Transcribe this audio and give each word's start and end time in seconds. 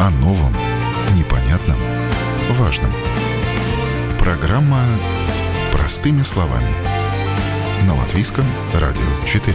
О 0.00 0.08
новом, 0.08 0.50
непонятном, 1.14 1.76
важном. 2.52 2.90
Программа 4.18 4.82
«Простыми 5.72 6.22
словами» 6.22 6.70
на 7.86 7.94
Латвийском 7.94 8.46
радио 8.72 9.02
4. 9.26 9.54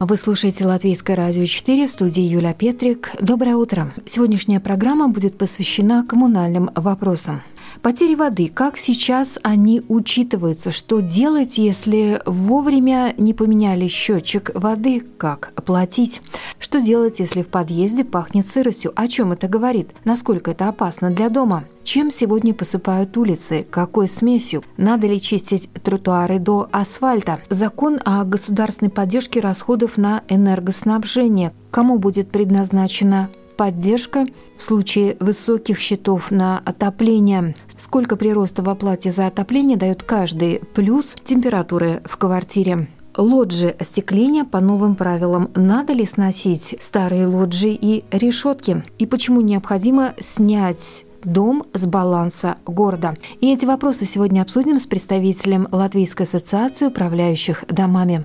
Вы 0.00 0.16
слушаете 0.16 0.66
Латвийское 0.66 1.14
радио 1.14 1.44
4 1.44 1.86
в 1.86 1.90
студии 1.90 2.22
Юля 2.22 2.54
Петрик. 2.54 3.12
Доброе 3.20 3.54
утро. 3.54 3.94
Сегодняшняя 4.04 4.58
программа 4.58 5.06
будет 5.06 5.38
посвящена 5.38 6.04
коммунальным 6.04 6.70
вопросам. 6.74 7.42
Потери 7.82 8.14
воды, 8.14 8.50
как 8.52 8.78
сейчас 8.78 9.38
они 9.42 9.82
учитываются? 9.88 10.70
Что 10.70 11.00
делать, 11.00 11.58
если 11.58 12.20
вовремя 12.26 13.14
не 13.16 13.34
поменяли 13.34 13.86
счетчик 13.88 14.50
воды? 14.54 15.02
Как 15.18 15.52
платить? 15.64 16.20
Что 16.58 16.80
делать, 16.80 17.20
если 17.20 17.42
в 17.42 17.48
подъезде 17.48 18.04
пахнет 18.04 18.46
сыростью? 18.46 18.92
О 18.94 19.08
чем 19.08 19.32
это 19.32 19.48
говорит? 19.48 19.90
Насколько 20.04 20.52
это 20.52 20.68
опасно 20.68 21.10
для 21.10 21.28
дома? 21.28 21.64
Чем 21.84 22.10
сегодня 22.10 22.52
посыпают 22.52 23.16
улицы? 23.16 23.64
Какой 23.70 24.08
смесью? 24.08 24.64
Надо 24.76 25.06
ли 25.06 25.20
чистить 25.20 25.70
тротуары 25.84 26.40
до 26.40 26.68
асфальта? 26.72 27.38
Закон 27.48 28.00
о 28.04 28.24
государственной 28.24 28.90
поддержке 28.90 29.38
расходов 29.38 29.96
на 29.96 30.22
энергоснабжение. 30.28 31.52
Кому 31.70 31.98
будет 31.98 32.30
предназначена 32.30 33.28
поддержка 33.56 34.26
в 34.56 34.62
случае 34.62 35.16
высоких 35.20 35.78
счетов 35.78 36.30
на 36.30 36.58
отопление. 36.64 37.54
Сколько 37.76 38.16
прироста 38.16 38.62
в 38.62 38.68
оплате 38.68 39.10
за 39.10 39.26
отопление 39.26 39.76
дает 39.76 40.02
каждый, 40.02 40.60
плюс 40.74 41.16
температуры 41.24 42.02
в 42.04 42.16
квартире. 42.16 42.88
Лоджии 43.16 43.74
остекления 43.78 44.44
по 44.44 44.60
новым 44.60 44.94
правилам. 44.94 45.50
Надо 45.54 45.94
ли 45.94 46.04
сносить 46.04 46.76
старые 46.80 47.26
лоджии 47.26 47.78
и 47.80 48.04
решетки? 48.10 48.84
И 48.98 49.06
почему 49.06 49.40
необходимо 49.40 50.14
снять 50.20 51.06
дом 51.26 51.66
с 51.74 51.86
баланса 51.86 52.56
города. 52.66 53.14
И 53.40 53.52
эти 53.52 53.66
вопросы 53.66 54.06
сегодня 54.06 54.42
обсудим 54.42 54.78
с 54.78 54.86
представителем 54.86 55.68
Латвийской 55.72 56.22
ассоциации 56.22 56.86
управляющих 56.86 57.64
домами. 57.68 58.24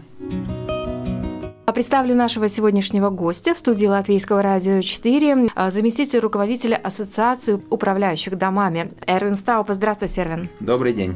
Представлю 1.65 2.15
нашего 2.15 2.49
сегодняшнего 2.49 3.09
гостя 3.11 3.53
в 3.53 3.57
студии 3.57 3.85
Латвийского 3.85 4.41
радио 4.41 4.81
4, 4.81 5.51
а, 5.55 5.71
заместитель 5.71 6.19
руководителя 6.19 6.75
Ассоциации 6.75 7.61
управляющих 7.69 8.37
домами 8.37 8.93
Эрвин 9.07 9.37
Страупа. 9.37 9.73
Здравствуйте, 9.73 10.21
Эрвин. 10.21 10.49
Добрый 10.59 10.91
день. 10.91 11.15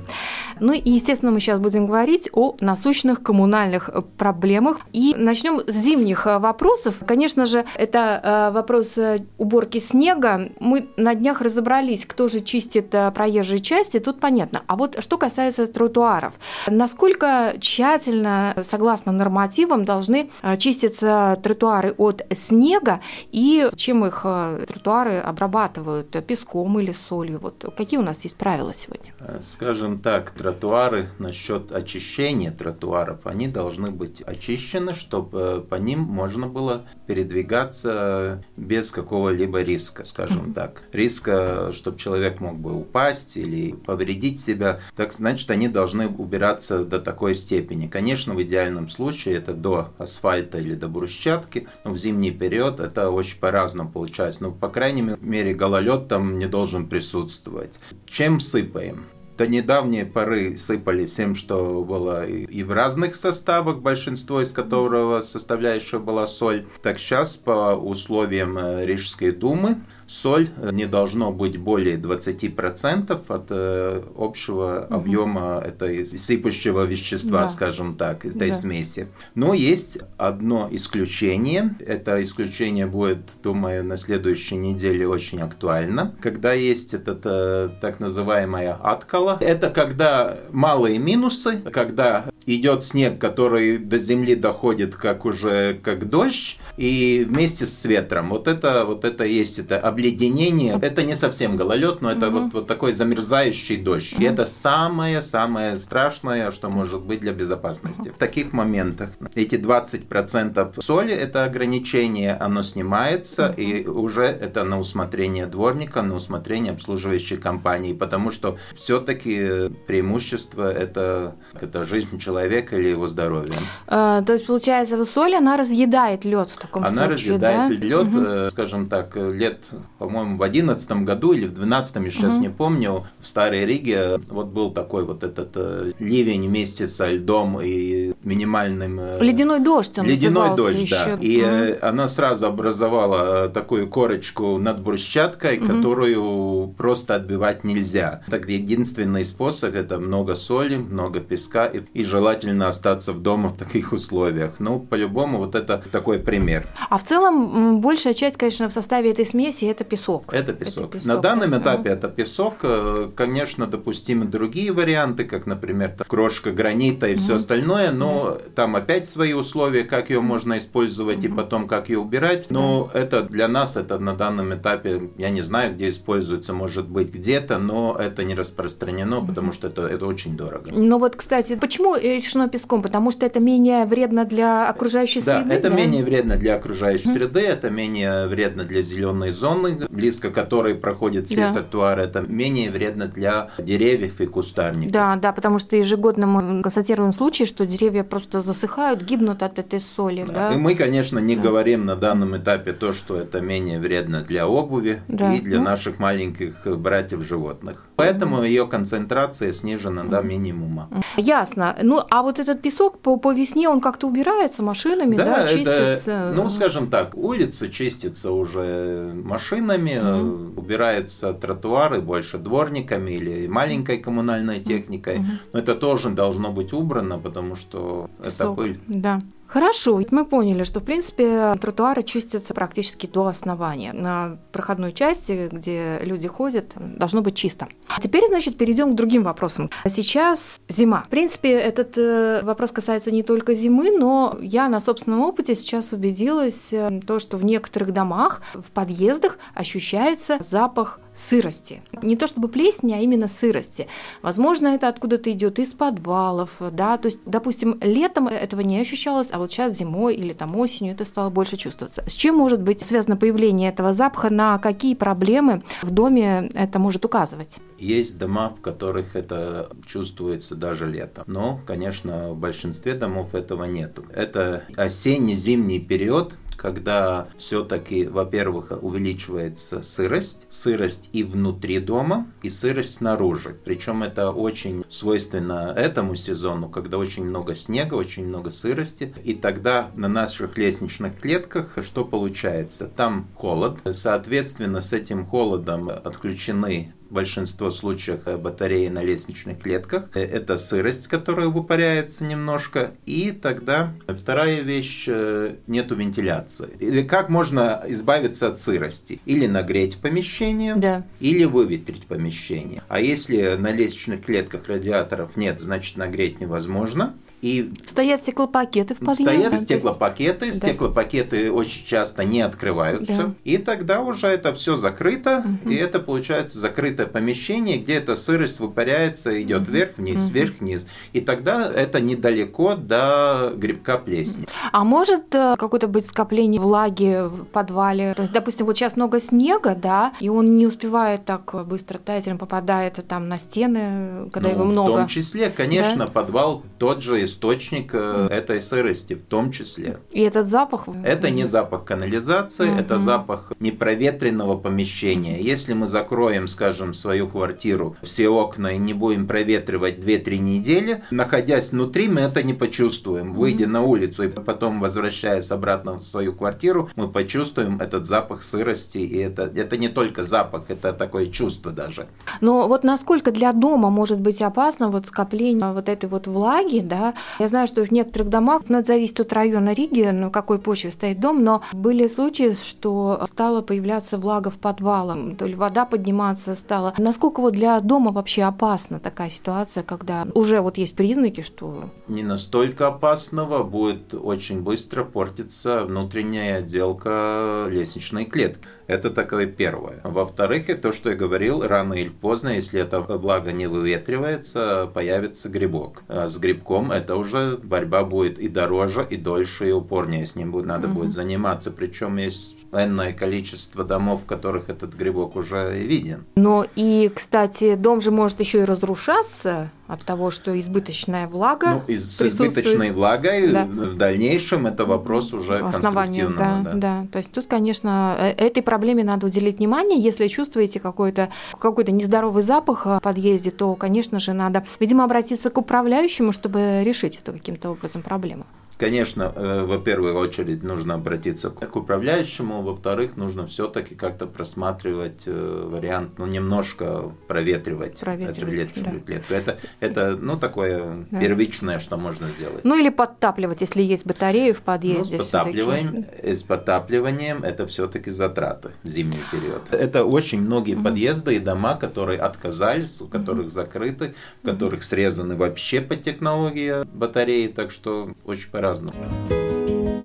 Ну 0.62 0.72
и, 0.72 0.90
естественно, 0.90 1.32
мы 1.32 1.42
сейчас 1.42 1.60
будем 1.60 1.88
говорить 1.88 2.30
о 2.32 2.56
насущных 2.62 3.22
коммунальных 3.22 3.90
проблемах. 4.18 4.78
И 4.94 5.14
начнем 5.18 5.62
с 5.68 5.74
зимних 5.74 6.26
а, 6.28 6.40
вопросов. 6.40 6.96
Конечно 7.06 7.46
же, 7.46 7.66
это 7.76 8.22
а, 8.24 8.52
вопрос 8.52 8.98
уборки 9.38 9.80
снега. 9.80 10.52
Мы 10.60 10.88
на 10.96 11.16
днях 11.16 11.42
разобрались, 11.42 12.06
кто 12.06 12.30
же 12.30 12.40
чистит 12.40 12.96
проезжие 13.14 13.60
части, 13.60 14.00
тут 14.00 14.22
понятно. 14.22 14.62
А 14.68 14.78
вот 14.78 15.04
что 15.04 15.18
касается 15.18 15.68
тротуаров. 15.68 16.34
Насколько 16.68 17.56
тщательно, 17.60 18.56
согласно 18.62 19.12
нормативам, 19.12 19.84
должны 19.84 20.30
Э, 20.35 20.35
чистятся 20.58 21.38
тротуары 21.42 21.94
от 21.98 22.26
снега, 22.32 23.02
и 23.32 23.70
чем 23.76 24.06
их 24.06 24.22
э, 24.24 24.66
тротуары 24.68 25.20
обрабатывают? 25.20 26.10
Песком 26.26 26.80
или 26.80 26.92
солью? 26.92 27.40
Вот 27.40 27.66
какие 27.78 28.00
у 28.00 28.04
нас 28.04 28.22
есть 28.24 28.36
правила 28.36 28.74
сегодня? 28.74 29.15
Э, 29.28 29.40
скажем 29.42 30.00
так, 30.00 30.32
тротуары 30.32 31.10
насчет 31.20 31.72
очищения 31.72 32.52
тротуаров, 32.52 33.26
они 33.26 33.48
должны 33.48 33.92
быть 33.92 34.22
очищены, 34.22 34.94
чтобы 34.94 35.66
по 35.68 35.76
ним 35.76 36.00
можно 36.00 36.48
было 36.48 36.84
передвигаться 37.08 38.44
без 38.58 38.92
какого-либо 38.92 39.62
риска, 39.62 40.04
скажем 40.04 40.54
так. 40.54 40.84
Риска, 40.92 41.72
чтобы 41.74 41.98
человек 41.98 42.40
мог 42.40 42.58
бы 42.58 42.74
упасть 42.74 43.38
или 43.38 43.72
повредить 43.72 44.42
себя, 44.42 44.80
так 44.96 45.14
значит, 45.14 45.50
они 45.50 45.68
должны 45.68 46.08
убираться 46.08 46.84
до 46.84 47.00
такой 47.00 47.36
степени. 47.36 47.88
Конечно, 47.88 48.34
в 48.34 48.42
идеальном 48.42 48.90
случае 48.90 49.36
это 49.36 49.54
до 49.54 49.94
асфальта 49.98 50.36
асфальта 50.36 50.60
или 50.60 50.76
до 50.76 50.88
брусчатки. 50.88 51.68
Но 51.84 51.92
в 51.92 51.98
зимний 51.98 52.32
период 52.32 52.80
это 52.80 53.10
очень 53.10 53.40
по-разному 53.40 53.92
получается. 53.92 54.44
Но, 54.44 54.52
по 54.52 54.70
крайней 54.70 55.02
мере, 55.02 55.54
гололед 55.54 56.08
там 56.08 56.38
не 56.38 56.48
должен 56.48 56.88
присутствовать. 56.88 57.80
Чем 58.06 58.40
сыпаем? 58.40 59.06
До 59.38 59.48
недавней 59.48 60.06
поры 60.06 60.58
сыпали 60.58 61.06
всем, 61.06 61.36
что 61.36 61.84
было 61.84 62.26
и 62.26 62.64
в 62.64 62.72
разных 62.72 63.16
составах, 63.16 63.80
большинство 63.80 64.42
из 64.42 64.54
которого 64.54 65.20
составляющая 65.22 66.00
была 66.00 66.26
соль. 66.26 66.66
Так 66.82 67.00
сейчас 67.00 67.36
по 67.36 67.76
условиям 67.76 68.58
э, 68.58 68.86
Рижской 68.86 69.32
думы 69.32 69.82
соль 70.08 70.50
э, 70.58 70.70
не 70.72 70.86
должно 70.86 71.32
быть 71.32 71.58
более 71.58 71.98
20% 71.98 73.22
от 73.28 73.46
э, 73.50 74.04
общего 74.18 74.86
угу. 74.88 74.96
объема 74.96 75.62
этой 75.66 76.06
сыпущего 76.06 76.84
вещества, 76.84 77.42
да. 77.42 77.48
скажем 77.48 77.96
так, 77.96 78.26
этой 78.26 78.50
да. 78.50 78.56
смеси. 78.56 79.08
Но 79.34 79.54
есть 79.54 80.00
одно 80.18 80.68
исключение. 80.72 81.76
Это 81.80 82.22
исключение 82.22 82.86
будет, 82.86 83.20
думаю, 83.44 83.84
на 83.84 83.98
следующей 83.98 84.56
неделе 84.56 85.08
очень 85.08 85.42
актуально. 85.42 86.16
Когда 86.22 86.54
есть 86.54 86.94
этот 86.94 87.22
э, 87.26 87.70
так 87.82 88.00
называемая 88.00 88.74
откала, 88.74 89.38
это 89.42 89.70
когда 89.70 90.38
малые 90.52 91.00
минусы, 91.00 91.58
когда 91.72 92.26
идет 92.46 92.84
снег, 92.84 93.20
который 93.20 93.78
до 93.78 93.98
земли 93.98 94.36
доходит 94.36 94.96
как 94.96 95.26
уже 95.26 95.80
как 95.82 96.10
дождь, 96.10 96.60
и 96.78 97.26
вместе 97.28 97.66
с 97.66 97.86
ветром. 97.86 98.30
Вот 98.30 98.48
это 98.48 98.86
вот 98.86 99.06
это 99.06 99.24
есть 99.24 99.60
это 99.60 99.80
обледенение. 99.96 100.78
Это 100.82 101.04
не 101.04 101.16
совсем 101.16 101.56
гололед, 101.56 102.02
но 102.02 102.12
это 102.12 102.28
угу. 102.28 102.40
вот, 102.40 102.54
вот 102.54 102.68
такой 102.68 102.92
замерзающий 102.92 103.78
дождь. 103.78 104.14
Угу. 104.14 104.22
И 104.22 104.26
это 104.26 104.46
самое-самое 104.46 105.78
страшное, 105.78 106.52
что 106.52 106.70
может 106.70 107.02
быть 107.02 107.22
для 107.22 107.32
безопасности. 107.32 108.10
Угу. 108.10 108.16
В 108.16 108.20
таких 108.20 108.54
моментах 108.54 109.12
эти 109.36 109.56
20% 109.56 110.82
соли, 110.82 111.14
это 111.14 111.46
ограничение, 111.46 112.34
оно 112.34 112.64
снимается, 112.64 113.50
угу. 113.50 113.62
и 113.62 113.88
уже 113.88 114.24
это 114.24 114.64
на 114.64 114.80
усмотрение 114.80 115.46
дворника, 115.46 116.02
на 116.02 116.16
усмотрение 116.16 116.74
обслуживающей 116.74 117.38
компании, 117.38 117.94
потому 117.94 118.32
что 118.32 118.58
все-таки 118.76 119.70
преимущество 119.88 120.72
это, 120.72 121.36
это 121.60 121.86
жизнь 121.86 122.20
человека 122.20 122.76
или 122.78 122.90
его 122.90 123.08
здоровье. 123.08 123.54
А, 123.88 124.22
то 124.22 124.34
есть, 124.34 124.46
получается, 124.48 125.04
соль, 125.06 125.36
она 125.36 125.58
разъедает 125.58 126.26
лед 126.26 126.50
в 126.50 126.58
таком 126.58 126.84
Она 126.84 127.06
случае, 127.06 127.36
разъедает 127.36 127.80
да? 127.80 127.86
лед, 127.86 128.08
угу. 128.08 128.50
скажем 128.50 128.90
так, 128.90 129.16
лет, 129.16 129.70
по-моему, 129.98 130.38
в 130.38 130.44
одиннадцатом 130.44 131.06
году 131.06 131.34
или 131.34 131.48
в 131.48 131.54
двенадцатом, 131.54 132.06
я 132.06 132.12
сейчас 132.12 132.36
угу. 132.36 132.44
не 132.44 132.50
помню, 132.50 133.06
в 133.20 133.28
Старой 133.28 133.66
Риге 133.66 134.20
вот 134.30 134.48
был 134.48 134.72
такой 134.72 135.06
вот 135.06 135.24
этот 135.24 135.52
э, 135.56 135.94
ливень 136.00 136.48
вместе 136.48 136.88
со 136.88 137.10
льдом 137.12 137.60
и 137.62 138.14
минимальным... 138.24 139.00
Э, 139.00 139.20
ледяной 139.22 139.60
дождь 139.60 139.98
он 139.98 140.06
Ледяной 140.06 140.56
дождь, 140.56 140.76
еще. 140.76 140.96
да. 140.96 141.18
И 141.20 141.42
угу. 141.42 141.78
она 141.82 142.08
сразу 142.08 142.48
образовала 142.48 143.50
такую 143.50 143.88
корочку 143.88 144.58
над 144.58 144.82
брусчаткой, 144.82 145.58
угу. 145.58 145.68
которую 145.68 146.74
просто 146.78 147.16
отбивать 147.16 147.64
нельзя. 147.64 148.24
Так 148.30 148.50
единственный 148.50 149.26
способ 149.26 149.76
это 149.76 149.98
много 150.00 150.36
соли, 150.36 150.76
много 150.78 151.20
песка 151.20 151.66
и, 151.66 151.82
и 151.94 152.06
желательно 152.06 152.68
остаться 152.68 153.14
в 153.14 153.22
дома 153.22 153.50
в 153.50 153.58
таких 153.58 153.94
условиях. 153.94 154.56
Ну, 154.60 154.80
по-любому, 154.80 155.38
вот 155.40 155.56
это 155.56 155.84
такой 155.92 156.20
пример. 156.20 156.68
А 156.90 156.98
в 156.98 157.04
целом 157.04 157.82
большая 157.82 158.14
часть, 158.14 158.38
конечно, 158.38 158.70
в 158.70 158.74
составе 158.74 159.12
этой 159.12 159.26
смеси 159.26 159.66
это 159.76 159.84
песок. 159.84 160.34
Это 160.34 160.54
песок. 160.54 160.84
Это 160.86 160.94
песок 160.94 161.06
На 161.06 161.18
данном 161.18 161.52
да? 161.52 161.60
этапе 161.60 161.90
это 161.90 162.08
песок. 162.08 162.56
Э, 162.64 163.10
конечно, 163.16 163.68
допустимы 163.68 164.26
другие 164.26 164.72
варианты, 164.72 165.26
как, 165.26 165.46
например, 165.46 165.96
крошка 166.08 166.52
гранита 166.52 167.08
и 167.08 167.16
все 167.16 167.36
остальное, 167.36 167.92
но 167.92 168.40
там 168.56 168.76
опять 168.76 169.10
свои 169.10 169.34
условия, 169.34 169.84
как 169.84 170.10
ее 170.10 170.22
можно 170.22 170.58
использовать 170.58 171.24
и 171.24 171.28
потом 171.28 171.68
как 171.68 171.90
ее 171.90 172.00
убирать. 172.00 172.48
Но 172.50 172.90
это 172.94 173.24
для 173.24 173.48
нас, 173.48 173.76
это 173.78 174.00
на 174.00 174.14
данном 174.14 174.54
этапе, 174.54 175.10
я 175.18 175.30
не 175.30 175.42
знаю, 175.42 175.74
где 175.74 175.90
используется, 175.90 176.54
может 176.54 176.88
быть, 176.88 177.14
где-то, 177.14 177.60
но 177.60 177.96
это 178.00 178.24
не 178.24 178.36
распространено, 178.36 179.26
потому 179.26 179.52
что 179.52 179.68
это, 179.68 179.88
это 179.88 180.06
очень 180.06 180.36
дорого. 180.38 180.72
Ну 180.74 180.98
вот, 180.98 181.16
кстати, 181.16 181.56
почему 181.56 181.96
решено 181.96 182.48
песком? 182.48 182.82
Потому 182.82 183.12
что 183.12 183.26
это 183.26 183.40
менее 183.40 183.86
вредно 183.86 184.26
для 184.26 184.70
окружающей 184.70 185.22
да, 185.22 185.40
среды? 185.40 185.54
Это 185.54 185.62
да, 185.64 185.68
это 185.68 185.78
менее 185.78 186.04
вредно 186.04 186.38
для 186.38 186.56
окружающей 186.56 187.08
среды, 187.08 187.42
это 187.42 187.70
менее 187.70 188.28
вредно 188.28 188.64
для 188.64 188.82
зеленой 188.82 189.32
зоны, 189.32 189.65
зоны, 189.72 189.88
близко 189.90 190.32
которой 190.32 190.76
проходит 190.76 191.28
все 191.28 191.42
да. 191.42 191.54
тротуары, 191.54 192.04
это 192.04 192.22
менее 192.22 192.72
вредно 192.72 193.08
для 193.08 193.50
деревьев 193.58 194.22
и 194.22 194.26
кустарников. 194.26 194.92
Да, 194.92 195.16
да, 195.16 195.32
потому 195.32 195.60
что 195.60 195.76
ежегодно 195.76 196.28
мы 196.28 196.62
констатируем 196.62 197.14
случаи, 197.14 197.46
что 197.46 197.66
деревья 197.66 198.04
просто 198.04 198.42
засыхают, 198.42 199.02
гибнут 199.02 199.44
от 199.44 199.60
этой 199.60 199.80
соли. 199.80 200.26
Да. 200.28 200.34
Да? 200.34 200.54
И 200.54 200.58
мы, 200.58 200.76
конечно, 200.76 201.20
не 201.20 201.36
да. 201.36 201.42
говорим 201.42 201.86
на 201.86 201.96
данном 201.96 202.38
этапе 202.38 202.74
то, 202.74 202.94
что 202.94 203.18
это 203.18 203.42
менее 203.42 203.80
вредно 203.80 204.22
для 204.22 204.48
обуви 204.48 205.02
да. 205.08 205.34
и 205.34 205.42
для 205.42 205.60
ну. 205.60 205.66
наших 205.66 206.00
маленьких 206.00 206.66
братьев 206.66 207.24
животных. 207.24 207.86
Поэтому 207.96 208.44
ее 208.44 208.68
концентрация 208.68 209.54
снижена 209.54 210.04
до 210.04 210.22
минимума. 210.22 210.90
Ясно. 211.16 211.76
Ну, 211.82 212.02
а 212.10 212.22
вот 212.22 212.40
этот 212.40 212.62
песок 212.62 213.00
по, 213.00 213.18
по 213.18 213.34
весне, 213.34 213.70
он 213.70 213.80
как-то 213.80 214.08
убирается 214.08 214.64
машинами, 214.64 215.16
да, 215.16 215.26
да 215.26 215.48
чистится? 215.48 216.12
Это, 216.12 216.34
ну, 216.36 216.50
скажем 216.50 216.90
так, 216.90 217.16
улица 217.16 217.70
чистится 217.70 218.32
уже 218.32 219.14
машинами, 219.24 219.55
угу. 219.62 220.62
убираются 220.62 221.34
тротуары 221.34 222.02
больше 222.02 222.38
дворниками 222.38 223.12
или 223.12 223.48
маленькой 223.48 223.98
коммунальной 223.98 224.60
техникой. 224.60 225.18
Угу. 225.20 225.26
Но 225.54 225.60
это 225.60 225.76
тоже 225.76 226.10
должно 226.10 226.52
быть 226.52 226.74
убрано, 226.74 227.20
потому 227.20 227.56
что 227.56 228.10
песок, 228.24 228.34
это 228.34 228.54
пыль. 228.54 228.80
Да. 228.88 229.20
Хорошо, 229.56 230.02
мы 230.12 230.26
поняли, 230.26 230.66
что, 230.66 230.82
в 230.82 230.84
принципе, 230.84 231.56
тротуары 231.62 232.04
чистятся 232.04 232.54
практически 232.54 233.08
до 233.08 233.28
основания. 233.28 233.94
На 233.94 234.38
проходной 234.52 234.92
части, 234.92 235.48
где 235.50 235.98
люди 236.02 236.28
ходят, 236.28 236.74
должно 236.76 237.22
быть 237.22 237.36
чисто. 237.36 237.70
А 237.88 238.02
теперь, 238.02 238.28
значит, 238.28 238.58
перейдем 238.58 238.92
к 238.92 238.96
другим 238.96 239.24
вопросам. 239.24 239.70
Сейчас 239.88 240.60
зима. 240.68 241.04
В 241.06 241.10
принципе, 241.10 241.54
этот 241.54 241.98
э, 241.98 242.42
вопрос 242.44 242.74
касается 242.74 243.12
не 243.12 243.24
только 243.24 243.54
зимы, 243.54 243.98
но 243.98 244.38
я 244.42 244.68
на 244.68 244.82
собственном 244.82 245.22
опыте 245.22 245.56
сейчас 245.56 245.94
убедилась, 245.94 246.74
э, 246.74 247.00
то, 247.08 247.20
что 247.20 247.38
в 247.38 247.46
некоторых 247.46 247.94
домах, 247.94 248.42
в 248.56 248.70
подъездах 248.72 249.38
ощущается 249.54 250.36
запах 250.42 251.00
сырости. 251.16 251.82
Не 252.02 252.16
то 252.16 252.28
чтобы 252.28 252.48
плесени, 252.48 252.94
а 252.94 253.00
именно 253.00 253.28
сырости. 253.28 253.88
Возможно, 254.22 254.68
это 254.68 254.88
откуда-то 254.88 255.32
идет 255.32 255.60
из 255.60 255.74
подвалов, 255.74 256.52
да, 256.60 256.98
то 256.98 257.08
есть, 257.08 257.20
допустим, 257.26 257.78
летом 257.82 258.28
этого 258.28 258.62
не 258.62 258.80
ощущалось, 258.80 259.30
а 259.32 259.40
вот 259.40 259.52
сейчас 259.52 259.74
зимой 259.74 260.16
или 260.16 260.34
там 260.34 260.56
осенью 260.58 260.94
это 260.94 261.06
стало 261.06 261.30
больше 261.30 261.58
чувствоваться. 261.58 262.04
С 262.08 262.14
чем 262.14 262.36
может 262.36 262.62
быть 262.62 262.84
связано 262.84 263.18
появление 263.18 263.70
этого 263.70 263.94
запаха, 263.94 264.30
на 264.30 264.60
какие 264.60 264.96
проблемы 264.96 265.64
в 265.82 265.92
доме 265.92 266.50
это 266.54 266.80
может 266.80 267.06
указывать? 267.06 267.58
Есть 267.78 268.18
дома, 268.18 268.50
в 268.50 268.62
которых 268.62 269.16
это 269.16 269.70
чувствуется 269.86 270.56
даже 270.56 270.88
летом. 270.88 271.24
Но, 271.28 271.60
конечно, 271.66 272.32
в 272.32 272.38
большинстве 272.38 272.94
домов 272.94 273.36
этого 273.36 273.66
нету. 273.66 274.06
Это 274.14 274.64
осенне-зимний 274.76 275.80
период, 275.80 276.36
когда 276.66 277.28
все-таки, 277.38 278.08
во-первых, 278.08 278.72
увеличивается 278.82 279.84
сырость, 279.84 280.48
сырость 280.50 281.10
и 281.14 281.24
внутри 281.24 281.78
дома, 281.78 282.26
и 282.42 282.50
сырость 282.50 282.96
снаружи. 282.96 283.56
Причем 283.64 284.02
это 284.02 284.32
очень 284.32 284.84
свойственно 284.90 285.72
этому 285.78 286.16
сезону, 286.16 286.68
когда 286.68 286.98
очень 286.98 287.24
много 287.24 287.54
снега, 287.54 287.94
очень 287.94 288.26
много 288.26 288.50
сырости. 288.50 289.14
И 289.24 289.36
тогда 289.36 289.92
на 289.94 290.08
наших 290.08 290.58
лестничных 290.58 291.20
клетках 291.20 291.78
что 291.84 292.04
получается? 292.04 292.88
Там 292.88 293.28
холод. 293.36 293.82
Соответственно, 293.92 294.82
с 294.82 294.92
этим 294.92 295.24
холодом 295.24 295.90
отключены 295.90 296.96
большинство 297.16 297.72
случаев 297.72 298.20
э, 298.26 298.38
батареи 298.38 298.90
на 298.90 299.02
лестничных 299.02 299.60
клетках. 299.60 300.10
Э, 300.14 300.22
это 300.22 300.58
сырость, 300.58 301.08
которая 301.08 301.48
выпаряется 301.48 302.24
немножко. 302.24 302.92
И 303.08 303.32
тогда 303.32 303.94
вторая 304.08 304.62
вещь, 304.62 305.06
э, 305.08 305.56
нету 305.66 305.96
вентиляции. 305.96 306.70
Или 306.80 307.02
как 307.02 307.30
можно 307.30 307.84
избавиться 307.88 308.50
от 308.50 308.60
сырости? 308.60 309.20
Или 309.26 309.48
нагреть 309.48 309.98
помещение, 309.98 310.76
да. 310.76 311.04
или 311.20 311.46
выветрить 311.46 312.06
помещение. 312.06 312.84
А 312.90 313.00
если 313.00 313.56
на 313.56 313.72
лестничных 313.72 314.24
клетках 314.26 314.68
радиаторов 314.68 315.36
нет, 315.38 315.60
значит 315.60 315.98
нагреть 315.98 316.40
невозможно. 316.42 317.16
И 317.46 317.72
стоят 317.86 318.22
стеклопакеты 318.22 318.96
в 318.96 318.98
подъезде. 318.98 319.40
Стоят 319.40 319.60
стеклопакеты, 319.60 320.48
есть... 320.48 320.58
стеклопакеты 320.58 321.52
очень 321.52 321.86
часто 321.86 322.24
не 322.24 322.42
открываются. 322.42 323.18
Да. 323.18 323.34
И 323.44 323.60
тогда 323.60 324.02
уже 324.02 324.26
это 324.26 324.52
все 324.56 324.76
закрыто, 324.76 325.46
угу. 325.46 325.70
и 325.70 325.76
это 325.76 326.00
получается 326.00 326.58
закрытое 326.58 327.06
помещение, 327.06 327.78
где 327.78 327.98
эта 327.98 328.16
сырость 328.16 328.60
выпаряется, 328.60 329.40
идет 329.40 329.62
угу. 329.62 329.74
вверх-вниз, 329.74 330.26
угу. 330.26 330.34
вверх-вниз. 330.34 330.88
И 331.14 331.22
тогда 331.22 331.72
это 331.72 332.02
недалеко 332.02 332.74
до 332.74 333.54
грибка 333.56 334.00
плесени. 334.00 334.48
А 334.72 334.84
может 334.84 335.36
э, 335.36 335.54
какое-то 335.56 335.88
быть 335.88 336.08
скопление 336.08 336.60
влаги 336.60 337.28
в 337.28 337.46
подвале? 337.46 338.16
То 338.16 338.24
есть, 338.24 338.34
допустим, 338.34 338.66
вот 338.66 338.76
сейчас 338.76 338.96
много 338.96 339.20
снега, 339.20 339.76
да, 339.76 340.14
и 340.20 340.30
он 340.30 340.58
не 340.58 340.66
успевает 340.66 341.26
так 341.26 341.54
быстро 341.68 342.00
таять, 342.00 342.28
он 342.28 342.40
попадает 342.40 343.06
там 343.08 343.30
на 343.30 343.38
стены, 343.38 344.32
когда 344.32 344.50
ну, 344.50 344.56
его 344.56 344.66
много. 344.66 344.92
В 344.94 344.96
том 344.96 345.08
числе, 345.10 345.52
конечно, 345.52 346.06
да? 346.06 346.08
подвал 346.08 346.64
тот 346.80 347.04
же 347.04 347.24
источник 347.36 347.92
э, 347.94 348.28
этой 348.32 348.62
сырости 348.62 349.14
в 349.14 349.24
том 349.24 349.52
числе. 349.52 350.00
И 350.12 350.22
этот 350.22 350.48
запах? 350.48 350.88
Это 351.04 351.30
не 351.30 351.46
запах 351.46 351.84
канализации, 351.84 352.70
угу. 352.70 352.80
это 352.80 352.98
запах 352.98 353.52
непроветренного 353.60 354.58
помещения. 354.58 355.42
Если 355.42 355.74
мы 355.74 355.88
закроем, 355.88 356.48
скажем, 356.48 356.94
свою 356.94 357.28
квартиру, 357.28 357.98
все 358.02 358.30
окна 358.30 358.74
и 358.74 358.78
не 358.78 358.94
будем 358.94 359.28
проветривать 359.28 360.00
2-3 360.00 360.38
недели, 360.38 361.04
находясь 361.12 361.72
внутри, 361.72 362.08
мы 362.08 362.22
это 362.22 362.44
не 362.44 362.54
почувствуем. 362.54 363.34
Выйдя 363.34 363.66
угу. 363.66 363.74
на 363.74 363.82
улицу 363.84 364.24
и 364.24 364.28
потом 364.28 364.80
возвращаясь 364.80 365.52
обратно 365.52 366.00
в 366.00 366.08
свою 366.08 366.34
квартиру, 366.34 366.90
мы 366.96 367.08
почувствуем 367.10 367.80
этот 367.80 368.06
запах 368.06 368.44
сырости. 368.44 369.00
И 369.00 369.18
это, 369.18 369.44
это 369.44 369.78
не 369.78 369.90
только 369.90 370.24
запах, 370.24 370.64
это 370.70 370.94
такое 370.94 371.28
чувство 371.28 371.72
даже. 371.72 372.08
Но 372.42 372.68
вот 372.68 372.84
насколько 372.84 373.32
для 373.32 373.52
дома 373.52 373.90
может 373.90 374.20
быть 374.22 374.42
опасно 374.42 374.90
вот 374.90 375.08
скопление 375.08 375.74
вот 375.74 375.90
этой 375.90 376.10
вот 376.10 376.28
влаги, 376.28 376.80
да, 376.80 377.14
я 377.40 377.48
знаю, 377.48 377.68
что 377.68 377.84
в 377.84 377.92
некоторых 377.92 378.30
домах, 378.30 378.64
ну, 378.68 378.80
это 378.80 378.88
зависит 378.88 379.20
от 379.20 379.34
района 379.34 379.74
Риги, 379.74 380.04
на 380.04 380.30
какой 380.30 380.60
почве 380.60 380.92
стоит 380.92 381.20
дом, 381.20 381.44
но 381.44 381.62
были 381.74 382.08
случаи, 382.08 382.54
что 382.54 383.22
стала 383.26 383.62
появляться 383.62 384.18
влага 384.18 384.50
в 384.50 384.58
подвалах, 384.58 385.38
то 385.38 385.46
ли 385.46 385.56
вода 385.56 385.86
подниматься 385.86 386.56
стала. 386.56 386.94
Насколько 386.98 387.42
вот 387.42 387.54
для 387.54 387.80
дома 387.80 388.12
вообще 388.12 388.44
опасна 388.44 389.00
такая 389.00 389.30
ситуация, 389.30 389.84
когда 389.84 390.28
уже 390.34 390.62
вот 390.62 390.78
есть 390.78 390.96
признаки, 390.96 391.42
что... 391.42 391.90
Не 392.08 392.24
настолько 392.24 392.88
опасного, 392.88 393.64
будет 393.64 394.14
очень 394.14 394.62
быстро 394.62 395.04
портиться 395.04 395.84
внутренняя 395.84 396.58
отделка 396.58 397.68
лестничной 397.70 398.26
клетки. 398.26 398.68
Это 398.88 399.10
такое 399.10 399.48
первое. 399.48 400.02
Во-вторых, 400.04 400.66
то, 400.82 400.92
что 400.92 401.10
я 401.10 401.16
говорил, 401.16 401.62
рано 401.62 401.94
или 401.94 402.10
поздно, 402.10 402.50
если 402.50 402.80
это 402.80 403.02
благо 403.02 403.52
не 403.52 403.68
выветривается, 403.68 404.90
появится 404.94 405.50
грибок. 405.50 406.04
А 406.08 406.28
с 406.28 406.38
грибком 406.38 406.92
это 406.92 407.05
уже 407.14 407.58
борьба 407.58 408.04
будет 408.04 408.40
и 408.40 408.48
дороже, 408.48 409.06
и 409.08 409.18
дольше, 409.18 409.70
и 409.70 409.72
упорнее 409.72 410.26
с 410.26 410.36
ним 410.36 410.52
будет, 410.52 410.66
надо 410.66 410.88
угу. 410.88 411.02
будет 411.02 411.14
заниматься. 411.14 411.70
Причем 411.70 412.18
есть 412.18 412.56
энное 412.72 413.14
количество 413.14 413.84
домов, 413.84 414.22
в 414.24 414.26
которых 414.26 414.70
этот 414.70 414.96
грибок 414.96 415.36
уже 415.36 415.78
виден. 415.78 416.26
Но 416.36 416.66
и, 416.76 417.12
кстати, 417.14 417.76
дом 417.76 418.02
же 418.02 418.12
может 418.12 418.40
еще 418.40 418.62
и 418.62 418.66
разрушаться 418.66 419.70
от 419.88 420.04
того, 420.04 420.32
что 420.32 420.58
избыточная 420.60 421.28
влага 421.28 421.76
ну, 421.76 421.84
из, 421.88 422.18
с 422.18 422.22
избыточной 422.22 422.92
влагой 422.92 423.52
да. 423.52 423.66
в 423.66 423.96
дальнейшем 423.96 424.66
это 424.66 424.86
вопрос 424.86 425.34
уже 425.34 425.60
Основание, 425.60 426.28
да, 426.28 426.62
да. 426.64 426.74
да. 426.74 427.08
То 427.12 427.20
есть 427.20 427.32
тут, 427.32 427.46
конечно, 427.48 428.16
э, 428.20 428.30
этой 428.32 428.64
проблеме 428.64 429.04
надо 429.04 429.28
уделить 429.28 429.58
внимание. 429.58 430.00
Если 430.00 430.28
чувствуете 430.28 430.80
какой-то 430.80 431.30
какой 431.60 431.86
нездоровый 431.86 432.42
запах 432.42 432.86
в 432.86 433.00
подъезде, 433.00 433.52
то, 433.52 433.76
конечно 433.76 434.20
же, 434.20 434.34
надо, 434.34 434.66
видимо, 434.80 435.04
обратиться 435.04 435.50
к 435.50 435.58
управляющему, 435.58 436.32
чтобы 436.32 436.82
решить 436.84 437.18
эту 437.18 437.34
каким-то 437.34 437.72
образом 437.72 438.02
проблему. 438.02 438.46
Конечно, 438.78 439.32
э, 439.36 439.64
во 439.66 439.78
первую 439.78 440.16
очередь 440.16 440.64
нужно 440.64 440.96
обратиться 440.96 441.50
к 441.50 441.76
управляющему, 441.76 442.62
во-вторых, 442.62 443.16
нужно 443.16 443.48
все-таки 443.48 443.96
как-то 443.96 444.28
просматривать 444.28 445.24
э, 445.26 445.68
вариант, 445.70 446.18
ну, 446.18 446.26
немножко 446.26 447.12
проветривать, 447.28 448.00
проветривать 448.00 448.38
эту 448.38 448.48
леточную 448.48 449.00
да. 449.00 449.06
клетку. 449.06 449.34
Это, 449.34 449.58
это, 449.80 450.18
ну, 450.20 450.38
такое 450.38 451.08
да. 451.10 451.20
первичное, 451.20 451.80
что 451.80 451.98
можно 451.98 452.30
сделать. 452.30 452.66
Ну, 452.66 452.78
или 452.78 452.90
подтапливать, 452.90 453.62
если 453.62 453.82
есть 453.82 454.06
батареи 454.06 454.52
в 454.52 454.62
подъезде. 454.62 455.18
Ну, 455.18 455.24
с, 455.24 455.32
подтапливанием, 455.32 456.06
с 456.22 456.44
подтапливанием 456.44 457.44
это 457.44 457.68
все-таки 457.68 458.12
затраты 458.12 458.72
в 458.84 458.90
зимний 458.90 459.24
период. 459.32 459.62
Это 459.72 460.04
очень 460.04 460.42
многие 460.42 460.76
угу. 460.76 460.84
подъезды 460.84 461.36
и 461.36 461.40
дома, 461.40 461.76
которые 461.76 462.20
отказались, 462.20 463.00
у 463.00 463.08
которых 463.08 463.46
угу. 463.46 463.50
закрыты, 463.50 464.16
у 464.44 464.48
которых 464.48 464.84
срезаны 464.84 465.38
вообще 465.38 465.80
по 465.80 465.96
технологии 465.96 466.84
батареи, 466.94 467.48
так 467.48 467.72
что 467.72 468.14
очень 468.26 468.50
по-разному. 468.66 469.45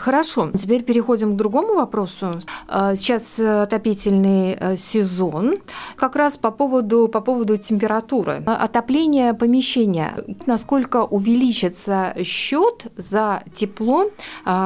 Хорошо, 0.00 0.50
теперь 0.56 0.82
переходим 0.82 1.34
к 1.34 1.36
другому 1.36 1.74
вопросу. 1.74 2.40
А, 2.68 2.96
сейчас 2.96 3.38
отопительный 3.38 4.56
э, 4.58 4.76
сезон. 4.76 5.56
Как 5.96 6.16
раз 6.16 6.38
по 6.38 6.50
поводу, 6.50 7.06
по 7.06 7.20
поводу 7.20 7.58
температуры. 7.58 8.42
Отопление 8.46 9.34
помещения. 9.34 10.24
Насколько 10.46 11.04
увеличится 11.04 12.14
счет 12.24 12.86
за 12.96 13.42
тепло, 13.52 14.10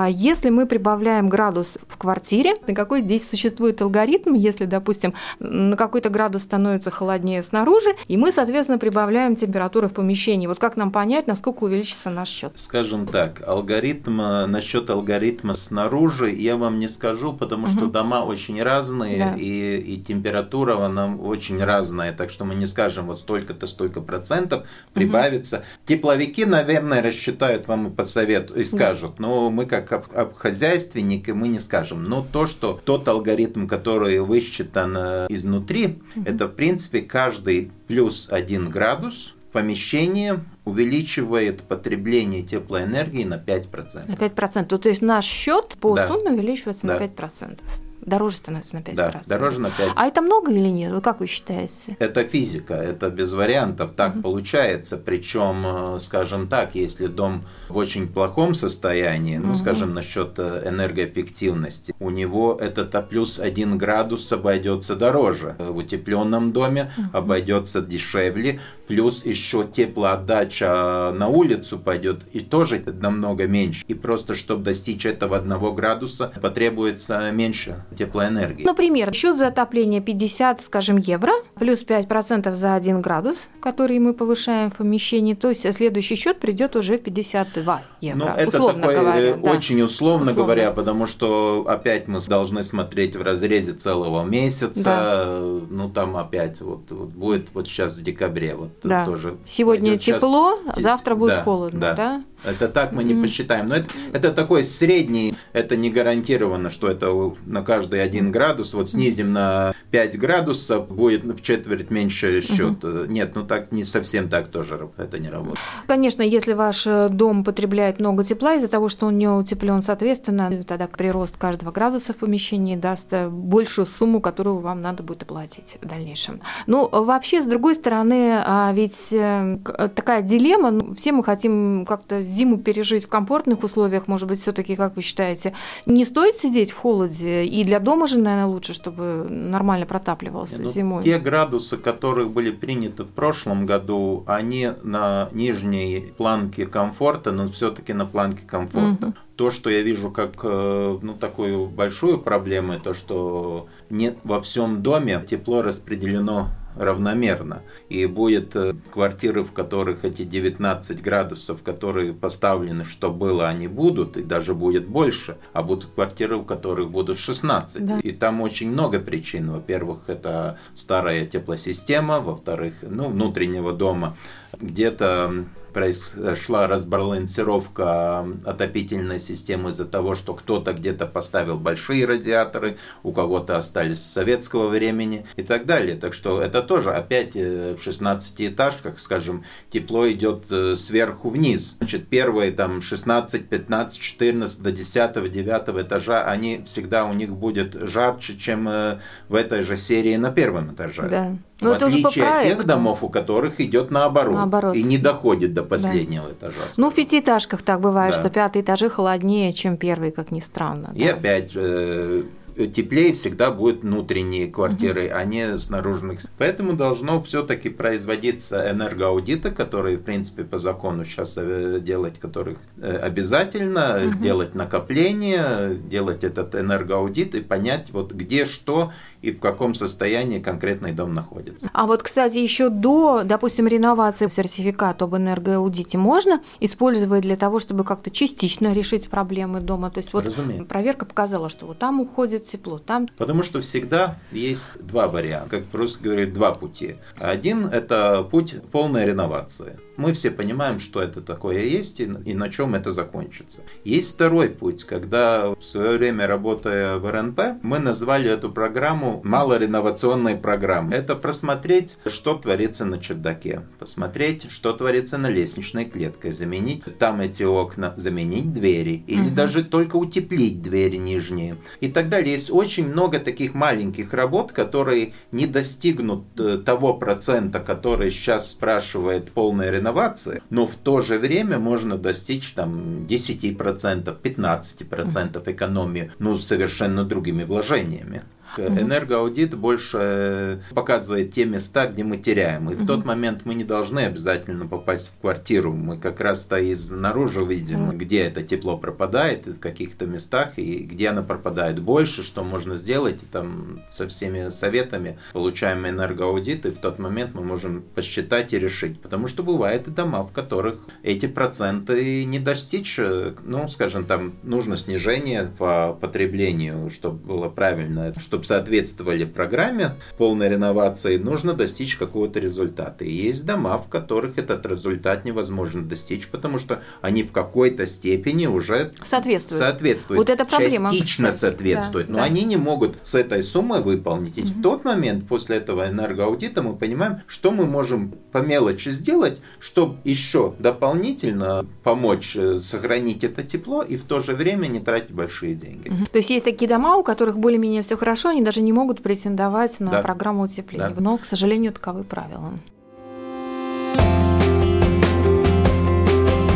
если 0.08 0.50
мы 0.50 0.66
прибавляем 0.66 1.28
градус 1.28 1.78
в 1.88 1.96
квартире? 1.96 2.54
На 2.68 2.74
какой 2.74 3.00
здесь 3.00 3.28
существует 3.28 3.82
алгоритм, 3.82 4.34
если, 4.34 4.66
допустим, 4.66 5.14
на 5.40 5.76
какой-то 5.76 6.10
градус 6.10 6.42
становится 6.42 6.92
холоднее 6.92 7.42
снаружи, 7.42 7.90
и 8.06 8.16
мы, 8.16 8.30
соответственно, 8.30 8.78
прибавляем 8.78 9.34
температуру 9.34 9.88
в 9.88 9.92
помещении. 9.92 10.46
Вот 10.46 10.60
как 10.60 10.76
нам 10.76 10.92
понять, 10.92 11.26
насколько 11.26 11.64
увеличится 11.64 12.10
наш 12.10 12.28
счет? 12.28 12.52
Скажем 12.54 13.06
так, 13.06 13.42
алгоритм, 13.46 14.20
э, 14.20 14.46
насчет 14.46 14.90
алгоритма 14.90 15.23
снаружи 15.52 16.32
я 16.32 16.56
вам 16.56 16.78
не 16.78 16.88
скажу, 16.88 17.32
потому 17.32 17.66
угу. 17.66 17.72
что 17.72 17.86
дома 17.86 18.24
очень 18.24 18.62
разные, 18.62 19.18
да. 19.18 19.34
и, 19.36 19.78
и 19.78 19.96
температура 19.96 20.78
она 20.78 21.14
очень 21.14 21.62
разная, 21.62 22.12
так 22.12 22.30
что 22.30 22.44
мы 22.44 22.54
не 22.54 22.66
скажем 22.66 23.06
вот 23.06 23.18
столько-то, 23.18 23.66
столько 23.66 24.00
процентов 24.00 24.66
прибавится. 24.92 25.58
Угу. 25.58 25.64
Тепловики, 25.86 26.44
наверное, 26.44 27.02
рассчитают 27.02 27.68
вам 27.68 27.88
и 27.88 27.90
подсоветуют, 27.90 28.58
и 28.58 28.64
скажут, 28.64 29.14
да. 29.18 29.26
но 29.26 29.50
мы 29.50 29.66
как 29.66 29.92
об, 29.92 30.04
об 30.14 30.34
хозяйственники, 30.34 31.30
мы 31.30 31.48
не 31.48 31.58
скажем. 31.58 32.04
Но 32.04 32.26
то, 32.30 32.46
что 32.46 32.80
тот 32.84 33.06
алгоритм, 33.08 33.66
который 33.66 34.20
высчитан 34.20 34.94
э, 34.96 35.26
изнутри, 35.30 35.98
угу. 36.16 36.24
это 36.26 36.46
в 36.48 36.52
принципе 36.52 37.00
каждый 37.00 37.72
плюс 37.86 38.28
один 38.30 38.70
градус 38.70 39.34
помещение 39.52 40.44
увеличивает 40.64 41.62
потребление 41.62 42.42
теплоэнергии 42.42 43.24
на 43.24 43.34
5%. 43.34 44.08
На 44.08 44.14
5%. 44.14 44.78
То 44.78 44.88
есть 44.88 45.02
наш 45.02 45.24
счет 45.24 45.76
по 45.80 45.94
да. 45.94 46.08
сумме 46.08 46.30
увеличивается 46.30 46.86
да. 46.86 46.98
на 46.98 47.04
5% 47.04 47.60
дороже 48.06 48.36
становится 48.36 48.76
на 48.76 48.80
5%. 48.80 48.94
Да, 48.94 49.22
дороже 49.26 49.60
на 49.60 49.68
5%. 49.68 49.92
А 49.96 50.06
это 50.06 50.22
много 50.22 50.50
или 50.50 50.68
нет? 50.68 50.92
Вы 50.92 51.00
как 51.00 51.20
вы 51.20 51.26
считаете? 51.26 51.96
Это 51.98 52.24
физика, 52.24 52.74
это 52.74 53.10
без 53.10 53.32
вариантов. 53.32 53.92
Так 53.96 54.14
угу. 54.14 54.22
получается. 54.22 54.96
Причем, 54.96 55.64
э, 55.64 55.98
скажем 56.00 56.48
так, 56.48 56.74
если 56.74 57.06
дом 57.06 57.44
в 57.68 57.76
очень 57.76 58.08
плохом 58.08 58.54
состоянии, 58.54 59.38
ну, 59.38 59.48
угу. 59.48 59.56
скажем, 59.56 59.94
насчет 59.94 60.34
э, 60.38 60.68
энергоэффективности, 60.68 61.94
у 61.98 62.10
него 62.10 62.56
этот 62.60 62.94
А 62.94 63.02
плюс 63.02 63.38
1 63.38 63.78
градус 63.78 64.30
обойдется 64.32 64.96
дороже. 64.96 65.56
В 65.58 65.76
утепленном 65.76 66.52
доме 66.52 66.92
угу. 66.96 67.18
обойдется 67.18 67.80
дешевле, 67.80 68.60
плюс 68.86 69.24
еще 69.24 69.66
теплоотдача 69.66 71.12
на 71.14 71.28
улицу 71.28 71.78
пойдет 71.78 72.22
и 72.32 72.40
тоже 72.40 72.82
намного 73.00 73.46
меньше. 73.46 73.84
И 73.88 73.94
просто, 73.94 74.34
чтобы 74.34 74.64
достичь 74.64 75.06
этого 75.06 75.38
1 75.38 75.74
градуса, 75.74 76.32
потребуется 76.40 77.30
меньше 77.30 77.84
теплоэнергии. 77.94 78.64
Например, 78.64 79.12
счет 79.12 79.38
за 79.38 79.48
отопление 79.48 80.00
50, 80.00 80.60
скажем, 80.60 80.98
евро, 80.98 81.32
плюс 81.54 81.84
5% 81.84 82.52
за 82.54 82.74
1 82.74 83.00
градус, 83.00 83.48
который 83.60 83.98
мы 83.98 84.14
повышаем 84.14 84.70
в 84.70 84.76
помещении, 84.76 85.34
то 85.34 85.48
есть 85.48 85.72
следующий 85.74 86.16
счет 86.16 86.38
придет 86.38 86.76
уже 86.76 86.98
52 86.98 87.82
евро. 88.00 88.18
Ну, 88.18 88.26
это 88.26 88.48
условно 88.48 88.82
такой, 88.82 88.96
говоря, 88.96 89.20
э, 89.20 89.34
да. 89.36 89.50
очень 89.50 89.82
условно, 89.82 90.24
условно 90.24 90.32
говоря, 90.32 90.70
потому 90.70 91.06
что 91.06 91.64
опять 91.66 92.08
мы 92.08 92.20
должны 92.20 92.62
смотреть 92.62 93.16
в 93.16 93.22
разрезе 93.22 93.72
целого 93.72 94.24
месяца, 94.24 94.84
да. 94.84 95.38
ну 95.70 95.88
там 95.88 96.16
опять 96.16 96.60
вот, 96.60 96.90
вот 96.90 97.10
будет 97.10 97.50
вот 97.54 97.66
сейчас 97.68 97.96
в 97.96 98.02
декабре 98.02 98.54
вот 98.54 98.70
да. 98.82 99.04
тоже. 99.04 99.36
Сегодня 99.44 99.98
тепло, 99.98 100.58
сейчас... 100.64 100.82
завтра 100.82 101.14
будет 101.14 101.36
да, 101.36 101.42
холодно, 101.42 101.80
да? 101.80 101.94
да? 101.94 102.24
Это 102.44 102.68
так 102.68 102.92
мы 102.92 103.04
не 103.04 103.14
посчитаем. 103.14 103.68
Но 103.68 103.76
это, 103.76 103.86
это 104.12 104.32
такой 104.32 104.64
средний, 104.64 105.34
это 105.52 105.76
не 105.76 105.90
гарантированно, 105.90 106.70
что 106.70 106.88
это 106.88 107.34
на 107.46 107.62
каждый 107.62 108.02
один 108.02 108.30
градус. 108.30 108.74
Вот 108.74 108.90
снизим 108.90 109.32
на 109.32 109.74
5 109.90 110.18
градусов, 110.18 110.88
будет 110.88 111.24
в 111.24 111.42
четверть 111.42 111.90
меньше 111.90 112.40
счет. 112.40 112.82
Нет, 113.08 113.32
ну 113.34 113.44
так 113.44 113.72
не 113.72 113.84
совсем 113.84 114.28
так 114.28 114.48
тоже 114.48 114.88
это 114.96 115.18
не 115.18 115.28
работает. 115.28 115.58
Конечно, 115.86 116.22
если 116.22 116.52
ваш 116.52 116.86
э, 116.86 117.08
дом 117.10 117.44
потребляет 117.44 118.00
много 118.00 118.24
тепла 118.24 118.54
из-за 118.54 118.68
того, 118.68 118.88
что 118.88 119.06
он 119.06 119.18
не 119.18 119.28
утеплен, 119.28 119.82
соответственно, 119.82 120.64
тогда 120.64 120.86
прирост 120.86 121.36
каждого 121.36 121.70
градуса 121.70 122.12
в 122.12 122.16
помещении 122.16 122.76
даст 122.76 123.12
э, 123.12 123.28
большую 123.28 123.86
сумму, 123.86 124.20
которую 124.20 124.58
вам 124.58 124.80
надо 124.80 125.02
будет 125.02 125.22
оплатить 125.22 125.78
в 125.80 125.86
дальнейшем. 125.86 126.40
Ну, 126.66 126.88
вообще, 126.88 127.42
с 127.42 127.46
другой 127.46 127.74
стороны, 127.74 128.42
а 128.44 128.72
ведь 128.74 129.12
э, 129.12 129.58
такая 129.94 130.22
дилемма, 130.22 130.70
ну, 130.70 130.94
все 130.94 131.12
мы 131.12 131.24
хотим 131.24 131.86
как-то 131.86 132.22
зиму 132.34 132.58
пережить 132.58 133.04
в 133.04 133.08
комфортных 133.08 133.62
условиях, 133.62 134.08
может 134.08 134.28
быть, 134.28 134.40
все-таки, 134.40 134.76
как 134.76 134.96
вы 134.96 135.02
считаете, 135.02 135.54
не 135.86 136.04
стоит 136.04 136.36
сидеть 136.36 136.72
в 136.72 136.76
холоде? 136.76 137.44
И 137.44 137.64
для 137.64 137.80
дома 137.80 138.06
же, 138.06 138.18
наверное, 138.18 138.46
лучше, 138.46 138.74
чтобы 138.74 139.26
нормально 139.28 139.86
протапливался 139.86 140.62
ну, 140.62 140.68
зимой. 140.68 141.02
Те 141.02 141.18
градусы, 141.18 141.76
которые 141.76 142.28
были 142.28 142.50
приняты 142.50 143.04
в 143.04 143.10
прошлом 143.10 143.66
году, 143.66 144.24
они 144.26 144.70
на 144.82 145.28
нижней 145.32 146.12
планке 146.16 146.66
комфорта, 146.66 147.32
но 147.32 147.46
все-таки 147.46 147.92
на 147.92 148.06
планке 148.06 148.42
комфорта. 148.46 149.06
Угу. 149.06 149.14
То, 149.36 149.50
что 149.50 149.68
я 149.70 149.82
вижу 149.82 150.10
как 150.10 150.40
э, 150.44 150.98
ну, 151.02 151.14
такую 151.14 151.66
большую 151.66 152.18
проблему, 152.18 152.78
то, 152.78 152.94
что 152.94 153.66
не 153.90 154.14
во 154.22 154.40
всем 154.40 154.82
доме 154.82 155.24
тепло 155.28 155.62
распределено 155.62 156.48
равномерно. 156.76 157.62
И 157.88 158.06
будет 158.06 158.56
э, 158.56 158.74
квартиры, 158.92 159.44
в 159.44 159.52
которых 159.52 160.04
эти 160.04 160.22
19 160.22 161.02
градусов, 161.02 161.62
которые 161.62 162.12
поставлены, 162.12 162.84
что 162.84 163.10
было, 163.10 163.48
они 163.48 163.68
будут, 163.68 164.16
и 164.16 164.22
даже 164.22 164.54
будет 164.54 164.86
больше. 164.86 165.36
А 165.52 165.62
будут 165.62 165.90
квартиры, 165.94 166.36
в 166.36 166.44
которых 166.44 166.90
будут 166.90 167.18
16. 167.18 167.84
Да. 167.84 167.98
И 168.00 168.12
там 168.12 168.40
очень 168.40 168.70
много 168.70 168.98
причин. 168.98 169.50
Во-первых, 169.50 170.08
это 170.08 170.58
старая 170.74 171.24
теплосистема, 171.26 172.20
во-вторых, 172.20 172.74
ну, 172.82 173.08
внутреннего 173.08 173.72
дома. 173.72 174.16
Где-то 174.60 175.44
произошла 175.74 176.68
разбалансировка 176.68 178.26
отопительной 178.44 179.18
системы 179.18 179.70
из-за 179.70 179.84
того, 179.84 180.14
что 180.14 180.34
кто-то 180.34 180.72
где-то 180.72 181.06
поставил 181.06 181.58
большие 181.58 182.06
радиаторы, 182.06 182.78
у 183.02 183.12
кого-то 183.12 183.58
остались 183.58 183.98
с 183.98 184.12
советского 184.12 184.68
времени 184.68 185.26
и 185.36 185.42
так 185.42 185.66
далее. 185.66 185.96
Так 185.96 186.14
что 186.14 186.40
это 186.40 186.62
тоже 186.62 186.92
опять 186.92 187.34
э, 187.34 187.74
в 187.74 187.82
16 187.82 188.40
этажках, 188.42 188.98
скажем, 188.98 189.44
тепло 189.68 190.10
идет 190.10 190.46
э, 190.50 190.76
сверху 190.76 191.28
вниз. 191.28 191.76
Значит, 191.78 192.08
первые 192.08 192.52
там 192.52 192.80
16, 192.80 193.48
15, 193.48 194.00
14 194.00 194.62
до 194.62 194.72
10, 194.72 195.32
9 195.32 195.84
этажа, 195.84 196.24
они 196.24 196.62
всегда 196.64 197.04
у 197.04 197.12
них 197.12 197.30
будет 197.30 197.74
жарче, 197.74 198.36
чем 198.36 198.68
э, 198.68 199.00
в 199.28 199.34
этой 199.34 199.64
же 199.64 199.76
серии 199.76 200.16
на 200.16 200.30
первом 200.30 200.72
этаже. 200.72 201.08
Да. 201.10 201.36
Но 201.64 201.70
в 201.70 201.76
это 201.76 201.86
отличие 201.86 202.08
уже 202.08 202.20
по 202.20 202.38
от 202.38 202.42
тех 202.44 202.64
домов, 202.64 203.02
у 203.02 203.08
которых 203.08 203.60
идет 203.60 203.90
наоборот, 203.90 204.34
наоборот. 204.34 204.76
и 204.76 204.82
не 204.82 204.98
доходит 204.98 205.54
до 205.54 205.62
последнего 205.62 206.26
да. 206.28 206.32
этажа. 206.32 206.62
Ну, 206.76 206.90
в 206.90 206.94
пятиэтажках 206.94 207.62
так 207.62 207.80
бывает, 207.80 208.14
да. 208.14 208.20
что 208.20 208.30
пятые 208.30 208.62
этажи 208.62 208.88
холоднее, 208.88 209.52
чем 209.52 209.76
первые, 209.76 210.12
как 210.12 210.30
ни 210.30 210.40
странно. 210.40 210.92
И 210.94 211.04
да. 211.04 211.14
опять 211.14 211.52
же, 211.52 212.26
теплее 212.54 213.14
всегда 213.14 213.50
будут 213.50 213.82
внутренние 213.82 214.48
квартиры, 214.48 215.06
угу. 215.06 215.14
а 215.14 215.24
не 215.24 215.58
снаружных. 215.58 216.20
Поэтому 216.38 216.74
должно 216.74 217.22
все-таки 217.22 217.68
производиться 217.68 218.70
энергоаудиты, 218.70 219.50
которые, 219.50 219.96
в 219.96 220.02
принципе, 220.02 220.44
по 220.44 220.58
закону 220.58 221.04
сейчас 221.04 221.36
э, 221.36 221.80
делать, 221.80 222.18
которых 222.18 222.58
э, 222.78 222.96
обязательно, 222.96 224.00
угу. 224.06 224.22
делать 224.22 224.54
накопление, 224.54 225.74
делать 225.74 226.24
этот 226.24 226.54
энергоаудит 226.54 227.34
и 227.34 227.40
понять, 227.40 227.90
вот 227.90 228.12
где 228.12 228.46
что 228.46 228.92
и 229.24 229.32
в 229.32 229.40
каком 229.40 229.72
состоянии 229.72 230.38
конкретный 230.38 230.92
дом 230.92 231.14
находится. 231.14 231.70
А 231.72 231.86
вот, 231.86 232.02
кстати, 232.02 232.36
еще 232.36 232.68
до, 232.68 233.22
допустим, 233.24 233.66
реновации 233.66 234.28
сертификата 234.28 235.04
об 235.04 235.16
энергоаудите 235.16 235.96
можно 235.96 236.42
использовать 236.60 237.22
для 237.22 237.36
того, 237.36 237.58
чтобы 237.58 237.84
как-то 237.84 238.10
частично 238.10 238.74
решить 238.74 239.08
проблемы 239.08 239.60
дома? 239.60 239.90
То 239.90 239.98
есть 239.98 240.12
вот 240.12 240.26
Разумеется. 240.26 240.66
проверка 240.66 241.06
показала, 241.06 241.48
что 241.48 241.66
вот 241.66 241.78
там 241.78 242.00
уходит 242.00 242.43
тепло, 242.44 242.78
там... 242.78 243.08
Потому 243.16 243.42
что 243.42 243.60
всегда 243.60 244.18
есть 244.32 244.72
два 244.80 245.08
варианта, 245.08 245.50
как 245.58 245.64
просто 245.64 246.02
говорят, 246.02 246.32
два 246.32 246.54
пути. 246.54 246.96
Один– 247.16 247.66
это 247.72 248.26
путь 248.30 248.54
полной 248.70 249.06
реновации. 249.06 249.78
Мы 249.96 250.12
все 250.12 250.30
понимаем, 250.30 250.80
что 250.80 251.00
это 251.00 251.20
такое 251.20 251.62
есть 251.62 252.00
и, 252.00 252.04
и 252.24 252.34
на 252.34 252.48
чем 252.48 252.74
это 252.74 252.90
закончится. 252.92 253.62
Есть 253.84 254.14
второй 254.14 254.50
путь, 254.50 254.84
когда 254.84 255.50
в 255.50 255.62
свое 255.62 255.96
время 255.96 256.26
работая 256.26 256.96
в 256.96 257.10
РНП, 257.10 257.62
мы 257.62 257.78
назвали 257.78 258.28
эту 258.28 258.50
программу 258.50 259.20
малореновационной 259.24 260.36
программой. 260.36 260.96
Это 260.96 261.14
просмотреть, 261.14 261.98
что 262.06 262.34
творится 262.34 262.84
на 262.84 262.98
чердаке, 262.98 263.62
посмотреть, 263.78 264.50
что 264.50 264.72
творится 264.72 265.16
на 265.16 265.28
лестничной 265.30 265.84
клетке, 265.84 266.32
заменить 266.32 266.84
там 266.98 267.20
эти 267.20 267.44
окна, 267.44 267.94
заменить 267.96 268.52
двери 268.52 269.04
или 269.06 269.28
угу. 269.28 269.34
даже 269.34 269.64
только 269.64 269.96
утеплить 269.96 270.60
двери 270.60 270.96
нижние 270.96 271.56
и 271.80 271.88
так 271.88 272.08
далее. 272.08 272.33
Есть 272.34 272.50
очень 272.50 272.88
много 272.88 273.18
таких 273.18 273.54
маленьких 273.54 274.12
работ, 274.12 274.52
которые 274.52 275.12
не 275.32 275.46
достигнут 275.46 276.24
э, 276.38 276.58
того 276.58 276.94
процента, 276.94 277.60
который 277.60 278.10
сейчас 278.10 278.50
спрашивает 278.50 279.32
полная 279.32 279.70
реновация, 279.70 280.42
но 280.50 280.66
в 280.66 280.74
то 280.74 281.00
же 281.00 281.18
время 281.18 281.58
можно 281.58 281.96
достичь 281.96 282.52
там 282.52 283.06
10%, 283.06 284.20
15% 284.22 285.52
экономии, 285.52 286.10
ну, 286.18 286.36
совершенно 286.36 287.04
другими 287.04 287.44
вложениями. 287.44 288.22
Энергоаудит 288.58 289.54
больше 289.54 290.62
показывает 290.74 291.32
те 291.32 291.44
места, 291.44 291.86
где 291.86 292.04
мы 292.04 292.16
теряем. 292.16 292.70
И 292.70 292.74
в 292.74 292.86
тот 292.86 293.04
момент 293.04 293.42
мы 293.44 293.54
не 293.54 293.64
должны 293.64 294.00
обязательно 294.00 294.66
попасть 294.66 295.08
в 295.08 295.20
квартиру. 295.20 295.72
Мы 295.72 295.98
как 295.98 296.20
раз-то 296.20 296.72
изнаружи 296.72 297.44
видим, 297.44 297.96
где 297.96 298.22
это 298.22 298.42
тепло 298.42 298.76
пропадает, 298.76 299.46
в 299.46 299.58
каких-то 299.58 300.06
местах, 300.06 300.52
и 300.56 300.78
где 300.78 301.08
оно 301.08 301.22
пропадает 301.22 301.80
больше, 301.80 302.22
что 302.22 302.44
можно 302.44 302.76
сделать. 302.76 303.22
И 303.22 303.26
там 303.26 303.80
со 303.90 304.08
всеми 304.08 304.50
советами 304.50 305.18
получаем 305.32 305.86
энергоаудит, 305.86 306.66
и 306.66 306.70
в 306.70 306.78
тот 306.78 306.98
момент 306.98 307.34
мы 307.34 307.42
можем 307.42 307.82
посчитать 307.94 308.52
и 308.52 308.58
решить. 308.58 309.00
Потому 309.00 309.28
что 309.28 309.42
бывают 309.42 309.88
и 309.88 309.90
дома, 309.90 310.24
в 310.24 310.32
которых 310.32 310.78
эти 311.02 311.26
проценты 311.26 312.24
не 312.24 312.38
достичь. 312.38 312.98
Ну, 313.44 313.68
скажем, 313.68 314.04
там 314.04 314.34
нужно 314.42 314.76
снижение 314.76 315.50
по 315.58 315.96
потреблению, 316.00 316.90
чтобы 316.90 317.18
было 317.18 317.48
правильно, 317.48 318.12
чтобы 318.18 318.43
чтобы 318.44 318.54
соответствовали 318.64 319.24
программе 319.24 319.96
полной 320.18 320.48
реновации, 320.48 321.16
нужно 321.16 321.54
достичь 321.54 321.96
какого-то 321.96 322.40
результата. 322.40 323.04
И 323.04 323.10
есть 323.10 323.44
дома, 323.46 323.78
в 323.78 323.88
которых 323.88 324.38
этот 324.38 324.66
результат 324.66 325.24
невозможно 325.24 325.82
достичь, 325.82 326.28
потому 326.28 326.58
что 326.58 326.82
они 327.02 327.22
в 327.22 327.32
какой-то 327.32 327.86
степени 327.86 328.46
уже 328.46 328.92
соответствуют. 329.02 329.62
соответствуют. 329.62 330.18
Вот 330.18 330.30
это 330.30 330.44
проблема. 330.44 330.90
Частично 330.90 331.30
кстати. 331.30 331.52
соответствуют. 331.52 332.06
Да, 332.08 332.12
но 332.12 332.18
да. 332.18 332.24
они 332.24 332.44
не 332.44 332.56
могут 332.56 332.96
с 333.02 333.14
этой 333.14 333.42
суммой 333.42 333.82
выполнить. 333.82 334.38
И 334.38 334.42
угу. 334.42 334.48
в 334.48 334.62
тот 334.62 334.84
момент, 334.84 335.26
после 335.26 335.56
этого 335.56 335.88
энергоаудита, 335.88 336.62
мы 336.62 336.76
понимаем, 336.76 337.20
что 337.26 337.50
мы 337.50 337.66
можем 337.66 338.14
по 338.32 338.38
мелочи 338.38 338.90
сделать, 338.90 339.38
чтобы 339.60 339.98
еще 340.04 340.54
дополнительно 340.58 341.66
помочь 341.82 342.36
э, 342.36 342.60
сохранить 342.60 343.24
это 343.24 343.42
тепло 343.42 343.82
и 343.82 343.96
в 343.96 344.04
то 344.04 344.20
же 344.20 344.32
время 344.32 344.66
не 344.66 344.80
тратить 344.80 345.12
большие 345.12 345.54
деньги. 345.54 345.88
Угу. 345.88 346.06
То 346.12 346.18
есть 346.18 346.30
есть 346.30 346.44
такие 346.44 346.68
дома, 346.68 346.96
у 346.96 347.02
которых 347.02 347.38
более-менее 347.38 347.82
все 347.82 347.96
хорошо, 347.96 348.33
они 348.34 348.42
даже 348.42 348.60
не 348.60 348.72
могут 348.72 349.02
претендовать 349.02 349.80
на 349.80 349.90
да. 349.90 350.02
программу 350.02 350.42
утепления. 350.42 350.90
Да. 350.90 351.00
Но, 351.00 351.18
к 351.18 351.24
сожалению, 351.24 351.72
таковы 351.72 352.04
правила. 352.04 352.52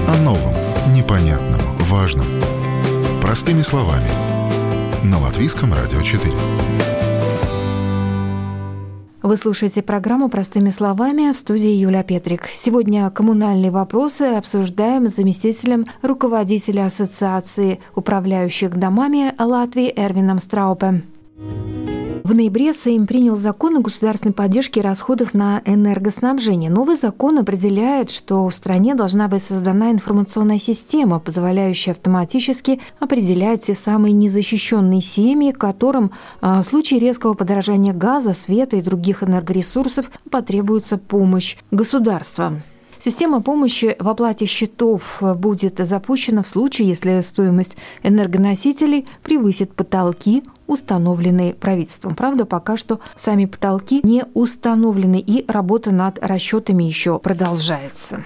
О 0.08 0.22
новом, 0.22 0.54
непонятном, 0.94 1.60
важном. 1.80 2.26
Простыми 3.22 3.62
словами. 3.62 4.08
На 5.04 5.18
Латвийском 5.20 5.72
радио 5.72 6.02
4. 6.02 6.34
Вы 9.22 9.36
слушаете 9.36 9.82
программу 9.82 10.28
«Простыми 10.28 10.70
словами» 10.70 11.32
в 11.32 11.36
студии 11.36 11.70
Юля 11.70 12.02
Петрик. 12.02 12.48
Сегодня 12.52 13.10
коммунальные 13.10 13.70
вопросы 13.70 14.22
обсуждаем 14.22 15.08
с 15.08 15.16
заместителем 15.16 15.84
руководителя 16.02 16.86
Ассоциации 16.86 17.80
управляющих 17.94 18.76
домами 18.76 19.34
Латвии 19.38 19.92
Эрвином 19.94 20.38
Страупе. 20.38 21.02
В 21.38 22.34
ноябре 22.34 22.74
Сейм 22.74 23.06
принял 23.06 23.36
закон 23.36 23.76
о 23.76 23.80
государственной 23.80 24.34
поддержке 24.34 24.82
расходов 24.82 25.32
на 25.32 25.62
энергоснабжение. 25.64 26.68
Новый 26.68 26.96
закон 26.96 27.38
определяет, 27.38 28.10
что 28.10 28.46
в 28.48 28.54
стране 28.54 28.94
должна 28.94 29.28
быть 29.28 29.42
создана 29.42 29.92
информационная 29.92 30.58
система, 30.58 31.20
позволяющая 31.20 31.92
автоматически 31.92 32.80
определять 32.98 33.62
те 33.62 33.74
самые 33.74 34.12
незащищенные 34.12 35.00
семьи, 35.00 35.52
которым 35.52 36.10
а, 36.42 36.60
в 36.60 36.66
случае 36.66 37.00
резкого 37.00 37.32
подорожания 37.32 37.94
газа, 37.94 38.34
света 38.34 38.76
и 38.76 38.82
других 38.82 39.22
энергоресурсов 39.22 40.10
потребуется 40.30 40.98
помощь 40.98 41.56
государства. 41.70 42.52
Система 42.98 43.40
помощи 43.40 43.96
в 43.98 44.08
оплате 44.08 44.46
счетов 44.46 45.22
будет 45.36 45.78
запущена 45.78 46.42
в 46.42 46.48
случае, 46.48 46.88
если 46.88 47.20
стоимость 47.20 47.76
энергоносителей 48.02 49.06
превысит 49.22 49.72
потолки, 49.72 50.42
установленные 50.66 51.54
правительством. 51.54 52.14
Правда, 52.14 52.44
пока 52.44 52.76
что 52.76 53.00
сами 53.16 53.46
потолки 53.46 54.00
не 54.02 54.24
установлены, 54.34 55.18
и 55.20 55.44
работа 55.50 55.92
над 55.92 56.18
расчетами 56.20 56.84
еще 56.84 57.18
продолжается. 57.18 58.22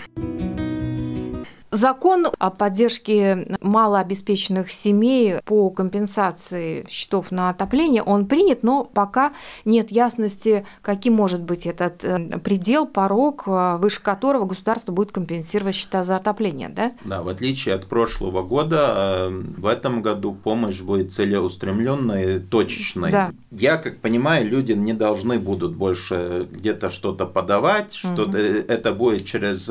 Закон 1.73 2.27
о 2.39 2.51
поддержке 2.51 3.57
малообеспеченных 3.63 4.71
семей 4.71 5.37
по 5.47 5.71
компенсации 5.71 6.85
счетов 6.91 7.31
на 7.31 7.49
отопление, 7.49 8.03
он 8.03 8.27
принят, 8.27 8.63
но 8.63 8.85
пока 8.85 9.33
нет 9.65 9.91
ясности, 9.91 10.67
каким 10.83 11.15
может 11.15 11.41
быть 11.41 11.65
этот 11.65 12.05
э, 12.05 12.39
предел, 12.41 12.85
порог, 12.85 13.45
э, 13.47 13.79
выше 13.79 14.03
которого 14.03 14.45
государство 14.45 14.93
будет 14.93 15.13
компенсировать 15.13 15.75
счета 15.75 16.03
за 16.03 16.17
отопление, 16.17 16.69
да? 16.69 16.93
Да, 17.05 17.23
в 17.23 17.29
отличие 17.29 17.75
от 17.75 17.87
прошлого 17.87 18.43
года, 18.43 19.31
э, 19.31 19.43
в 19.57 19.67
этом 19.67 20.03
году 20.03 20.35
помощь 20.35 20.83
будет 20.83 21.11
целеустремленной, 21.11 22.41
точечной. 22.41 23.13
Да. 23.13 23.31
Я, 23.51 23.79
как 23.79 23.97
понимаю, 24.01 24.47
люди 24.47 24.73
не 24.73 24.93
должны 24.93 25.39
будут 25.39 25.75
больше 25.75 26.47
где-то 26.51 26.91
что-то 26.91 27.25
подавать, 27.25 27.99
угу. 28.05 28.13
что 28.13 28.37
это 28.37 28.93
будет 28.93 29.25
через 29.25 29.71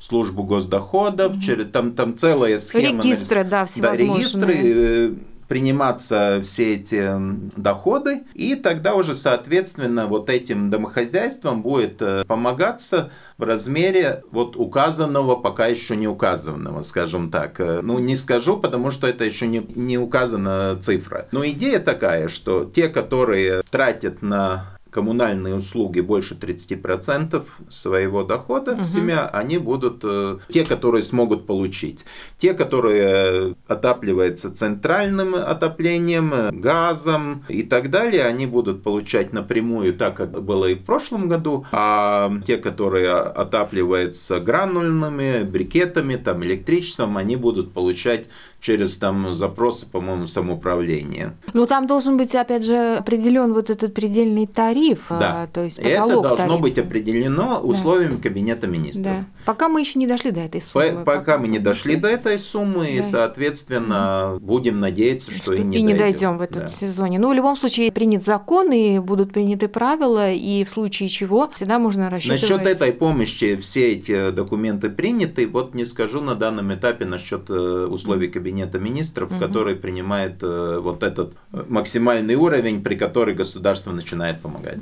службу 0.00 0.42
госдоходов, 0.42 1.29
угу. 1.34 1.40
через 1.40 1.70
там, 1.70 1.92
там 1.92 2.16
целая 2.16 2.58
схема. 2.58 3.02
Регистры, 3.02 3.44
да, 3.44 3.64
всевозможные. 3.64 4.08
Да, 4.08 4.14
регистры, 4.16 4.54
э, 4.56 5.14
приниматься 5.50 6.40
все 6.44 6.74
эти 6.74 7.10
доходы, 7.56 8.22
и 8.34 8.54
тогда 8.54 8.94
уже, 8.94 9.16
соответственно, 9.16 10.06
вот 10.06 10.30
этим 10.30 10.70
домохозяйствам 10.70 11.62
будет 11.62 12.00
э, 12.00 12.24
помогаться 12.24 13.10
в 13.36 13.42
размере 13.42 14.22
вот 14.30 14.54
указанного, 14.54 15.34
пока 15.34 15.66
еще 15.66 15.96
не 15.96 16.06
указанного, 16.06 16.82
скажем 16.82 17.32
так. 17.32 17.58
Э, 17.58 17.80
ну, 17.82 17.98
не 17.98 18.14
скажу, 18.14 18.58
потому 18.58 18.92
что 18.92 19.08
это 19.08 19.24
еще 19.24 19.48
не, 19.48 19.66
не 19.74 19.98
указана 19.98 20.78
цифра. 20.80 21.26
Но 21.32 21.44
идея 21.44 21.80
такая, 21.80 22.28
что 22.28 22.64
те, 22.64 22.88
которые 22.88 23.62
тратят 23.72 24.22
на 24.22 24.78
коммунальные 24.90 25.54
услуги 25.54 26.00
больше 26.00 26.34
30% 26.34 27.44
своего 27.68 28.22
дохода 28.22 28.72
угу. 28.72 28.84
семья, 28.84 29.28
они 29.28 29.58
будут 29.58 30.00
э, 30.04 30.38
те, 30.48 30.64
которые 30.64 31.02
смогут 31.02 31.46
получить. 31.46 32.04
Те, 32.38 32.54
которые 32.54 33.54
отапливаются 33.66 34.54
центральным 34.54 35.34
отоплением, 35.34 36.32
газом 36.60 37.44
и 37.48 37.62
так 37.62 37.90
далее, 37.90 38.24
они 38.24 38.46
будут 38.46 38.82
получать 38.82 39.32
напрямую, 39.32 39.94
так 39.94 40.16
как 40.16 40.42
было 40.42 40.66
и 40.66 40.74
в 40.74 40.84
прошлом 40.84 41.28
году, 41.28 41.66
а 41.72 42.32
те, 42.46 42.56
которые 42.56 43.12
отапливаются 43.12 44.40
гранульными, 44.40 45.44
брикетами, 45.44 46.16
там, 46.16 46.44
электричеством, 46.44 47.16
они 47.16 47.36
будут 47.36 47.72
получать 47.72 48.26
через 48.60 48.96
там 48.98 49.32
запросы, 49.34 49.86
по-моему, 49.86 50.26
самоуправления. 50.26 51.34
Ну, 51.54 51.66
там 51.66 51.86
должен 51.86 52.16
быть, 52.16 52.34
опять 52.34 52.64
же, 52.64 52.96
определен 52.96 53.54
вот 53.54 53.70
этот 53.70 53.94
предельный 53.94 54.46
тариф, 54.46 55.06
да. 55.08 55.42
А, 55.42 55.46
то 55.46 55.64
есть 55.64 55.78
Это 55.78 56.06
должно 56.06 56.36
тарифа. 56.36 56.56
быть 56.58 56.78
определено 56.78 57.60
условиями 57.60 58.16
да. 58.16 58.22
Кабинета 58.22 58.66
министров. 58.66 59.04
Да. 59.04 59.24
Пока 59.46 59.68
мы 59.68 59.80
еще 59.80 59.98
не 59.98 60.06
дошли 60.06 60.30
до 60.30 60.40
этой 60.40 60.60
суммы. 60.60 60.90
По 60.90 61.04
пока, 61.04 61.18
пока 61.18 61.38
мы 61.38 61.48
не 61.48 61.58
дошли 61.58 61.96
до 61.96 62.08
этой 62.08 62.38
суммы, 62.38 62.84
да. 62.84 62.88
и, 62.90 63.02
соответственно, 63.02 64.38
будем 64.40 64.78
надеяться, 64.78 65.32
что, 65.32 65.42
что 65.42 65.54
и 65.54 65.62
не 65.62 65.78
и 65.78 65.82
не 65.82 65.94
дойдем 65.94 66.36
в 66.36 66.42
этом 66.42 66.62
да. 66.62 66.68
сезоне. 66.68 67.18
Ну, 67.18 67.30
в 67.30 67.32
любом 67.32 67.56
случае, 67.56 67.90
принят 67.90 68.24
закон, 68.24 68.72
и 68.72 68.98
будут 68.98 69.32
приняты 69.32 69.68
правила, 69.68 70.30
и 70.30 70.64
в 70.64 70.70
случае 70.70 71.08
чего 71.08 71.50
всегда 71.54 71.78
можно 71.78 72.10
рассчитывать. 72.10 72.42
Насчет 72.42 72.66
этой 72.66 72.92
помощи 72.92 73.56
все 73.56 73.92
эти 73.92 74.30
документы 74.30 74.90
приняты. 74.90 75.48
Вот 75.48 75.74
не 75.74 75.86
скажу 75.86 76.20
на 76.20 76.34
данном 76.34 76.74
этапе 76.74 77.06
насчет 77.06 77.48
э, 77.48 77.86
условий 77.90 78.28
Кабинета 78.28 78.49
кабинета 78.50 78.78
министров, 78.78 79.30
угу. 79.30 79.40
который 79.40 79.76
принимает 79.76 80.42
э, 80.42 80.80
вот 80.82 81.02
этот 81.02 81.34
э, 81.52 81.64
максимальный 81.68 82.34
уровень, 82.34 82.82
при 82.82 82.96
который 82.96 83.34
государство 83.34 83.92
начинает 83.92 84.40
помогать. 84.40 84.80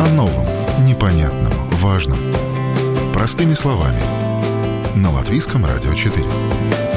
О 0.00 0.08
новом, 0.14 0.46
непонятном, 0.86 1.52
важном. 1.82 2.18
Простыми 3.12 3.54
словами. 3.54 4.00
На 4.96 5.10
Латвийском 5.10 5.66
радио 5.66 5.92
4. 5.92 6.93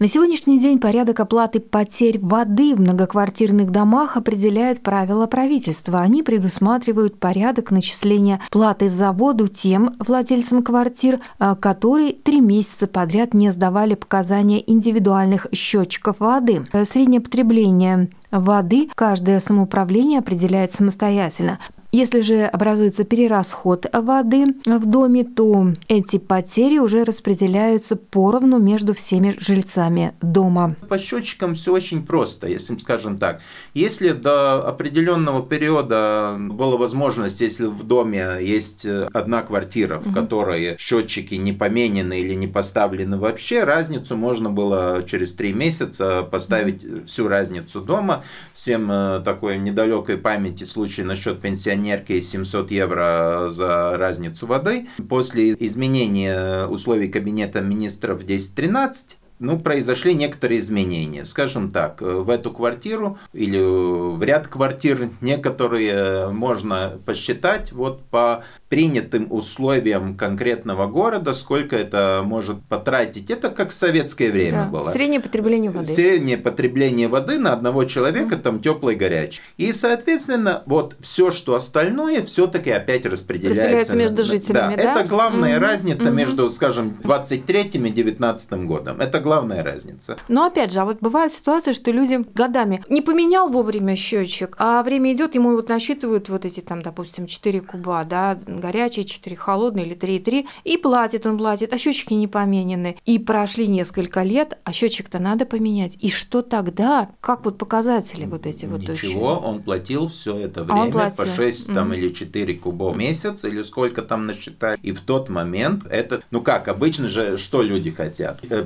На 0.00 0.08
сегодняшний 0.08 0.58
день 0.58 0.80
порядок 0.80 1.20
оплаты 1.20 1.60
потерь 1.60 2.18
воды 2.18 2.74
в 2.74 2.80
многоквартирных 2.80 3.70
домах 3.70 4.16
определяет 4.16 4.82
правила 4.82 5.26
правительства. 5.26 6.00
Они 6.00 6.24
предусматривают 6.24 7.20
порядок 7.20 7.70
начисления 7.70 8.40
платы 8.50 8.88
за 8.88 9.12
воду 9.12 9.46
тем 9.46 9.94
владельцам 10.00 10.64
квартир, 10.64 11.20
а, 11.38 11.54
которые 11.54 12.12
три 12.12 12.40
месяца 12.40 12.88
подряд 12.88 13.34
не 13.34 13.50
сдавали 13.50 13.94
показания 13.94 14.62
индивидуальных 14.68 15.46
счетчиков 15.52 16.16
воды. 16.18 16.66
Среднее 16.82 17.20
потребление 17.20 18.08
воды 18.32 18.90
каждое 18.96 19.38
самоуправление 19.38 20.18
определяет 20.18 20.72
самостоятельно. 20.72 21.60
Если 21.94 22.22
же 22.22 22.42
образуется 22.46 23.04
перерасход 23.04 23.86
воды 23.92 24.46
в 24.66 24.84
доме, 24.84 25.22
то 25.22 25.68
эти 25.86 26.18
потери 26.18 26.78
уже 26.78 27.04
распределяются 27.04 27.94
поровну 27.94 28.58
между 28.58 28.94
всеми 28.94 29.32
жильцами 29.38 30.12
дома. 30.20 30.74
По 30.88 30.98
счетчикам 30.98 31.54
все 31.54 31.72
очень 31.72 32.04
просто, 32.04 32.48
если 32.48 32.76
скажем 32.78 33.16
так. 33.16 33.42
Если 33.74 34.10
до 34.10 34.66
определенного 34.66 35.46
периода 35.46 36.36
была 36.36 36.76
возможность, 36.78 37.40
если 37.40 37.66
в 37.66 37.84
доме 37.84 38.38
есть 38.40 38.84
одна 39.12 39.42
квартира, 39.42 40.00
в 40.00 40.08
угу. 40.08 40.14
которой 40.14 40.76
счетчики 40.78 41.36
не 41.36 41.52
поменены 41.52 42.18
или 42.18 42.34
не 42.34 42.48
поставлены 42.48 43.18
вообще, 43.18 43.62
разницу 43.62 44.16
можно 44.16 44.50
было 44.50 45.04
через 45.06 45.32
три 45.34 45.52
месяца 45.52 46.24
поставить 46.28 46.84
угу. 46.84 47.06
всю 47.06 47.28
разницу 47.28 47.80
дома. 47.80 48.24
Всем 48.52 48.90
э, 48.90 49.22
такой 49.24 49.58
недалекой 49.58 50.18
памяти 50.18 50.64
случай 50.64 51.04
насчет 51.04 51.40
пенсионерки 51.84 52.20
700 52.20 52.70
евро 52.70 53.46
за 53.50 53.96
разницу 53.98 54.46
воды. 54.46 54.86
После 55.08 55.52
изменения 55.52 56.66
условий 56.66 57.08
Кабинета 57.08 57.60
министров 57.60 58.22
1013 58.22 59.18
ну, 59.38 59.58
произошли 59.58 60.14
некоторые 60.14 60.60
изменения. 60.60 61.24
Скажем 61.24 61.70
так, 61.70 62.00
э, 62.02 62.04
в 62.04 62.30
эту 62.30 62.50
квартиру 62.50 63.18
или 63.32 63.58
в 63.58 64.22
ряд 64.22 64.48
квартир 64.48 65.10
некоторые 65.20 66.28
можно 66.30 66.98
посчитать 67.04 67.72
вот 67.72 68.02
по 68.04 68.44
принятым 68.68 69.28
условиям 69.30 70.16
конкретного 70.16 70.86
города, 70.86 71.34
сколько 71.34 71.76
это 71.76 72.22
может 72.24 72.62
потратить. 72.64 73.30
Это 73.30 73.50
как 73.50 73.70
в 73.70 73.76
советское 73.76 74.30
время 74.30 74.64
да. 74.64 74.78
было. 74.78 74.90
Среднее 74.90 75.20
потребление 75.20 75.70
воды. 75.70 75.86
Среднее 75.86 76.38
потребление 76.38 77.08
воды 77.08 77.38
на 77.38 77.52
одного 77.52 77.84
человека, 77.84 78.36
там 78.36 78.60
теплый 78.60 78.96
горячий. 78.96 79.40
И, 79.58 79.72
соответственно, 79.72 80.62
вот 80.66 80.96
все, 81.00 81.30
что 81.30 81.54
остальное, 81.54 82.24
все-таки 82.24 82.70
опять 82.70 83.06
распределяется. 83.06 83.62
Распределяется 83.62 83.96
между 83.96 84.24
жителями, 84.24 84.76
да? 84.76 84.82
да? 84.82 85.00
Это 85.00 85.08
главная 85.08 85.56
mm-hmm. 85.56 85.60
разница 85.60 86.08
mm-hmm. 86.08 86.14
между, 86.14 86.50
скажем, 86.50 86.98
23 87.02 87.60
и 87.62 87.90
19 87.90 88.52
годом. 88.64 89.00
Это 89.00 89.20
главная 89.24 89.64
разница. 89.64 90.18
Но 90.28 90.44
опять 90.44 90.72
же, 90.72 90.80
а 90.80 90.84
вот 90.84 90.98
бывает 91.00 91.32
ситуация, 91.32 91.74
что 91.74 91.90
люди 91.90 92.24
годами 92.34 92.84
не 92.88 93.00
поменял 93.00 93.48
вовремя 93.48 93.96
счетчик, 93.96 94.54
а 94.58 94.82
время 94.82 95.12
идет, 95.12 95.34
ему 95.34 95.50
вот 95.52 95.68
насчитывают 95.68 96.28
вот 96.28 96.44
эти 96.44 96.60
там, 96.60 96.82
допустим, 96.82 97.26
4 97.26 97.60
куба, 97.62 98.04
да, 98.04 98.38
горячие, 98.46 99.04
4 99.04 99.34
холодные 99.34 99.86
или 99.86 99.96
3,3, 99.96 100.46
и 100.64 100.76
платит 100.76 101.26
он 101.26 101.38
платит, 101.38 101.72
а 101.72 101.78
счетчики 101.78 102.12
не 102.12 102.28
поменены. 102.28 102.96
И 103.04 103.18
прошли 103.18 103.66
несколько 103.66 104.22
лет, 104.22 104.58
а 104.64 104.72
счетчик-то 104.72 105.18
надо 105.18 105.46
поменять. 105.46 105.96
И 106.00 106.10
что 106.10 106.42
тогда? 106.42 107.10
Как 107.20 107.44
вот 107.44 107.58
показатели 107.58 108.26
вот 108.26 108.46
эти 108.46 108.66
вот 108.66 108.82
Ничего, 108.82 109.38
он 109.38 109.62
платил 109.62 110.08
все 110.08 110.36
это 110.36 110.64
время 110.64 111.10
по 111.10 111.26
6 111.26 111.72
там, 111.72 111.92
mm. 111.92 111.96
или 111.96 112.08
4 112.10 112.54
куба 112.54 112.90
в 112.90 112.96
месяц, 112.96 113.44
или 113.44 113.62
сколько 113.62 114.02
там 114.02 114.26
насчитали. 114.26 114.78
И 114.82 114.92
в 114.92 115.00
тот 115.00 115.30
момент 115.30 115.86
это, 115.90 116.22
ну 116.30 116.42
как, 116.42 116.68
обычно 116.68 117.08
же, 117.08 117.38
что 117.38 117.62
люди 117.62 117.90
хотят? 117.90 118.40
Э, 118.50 118.62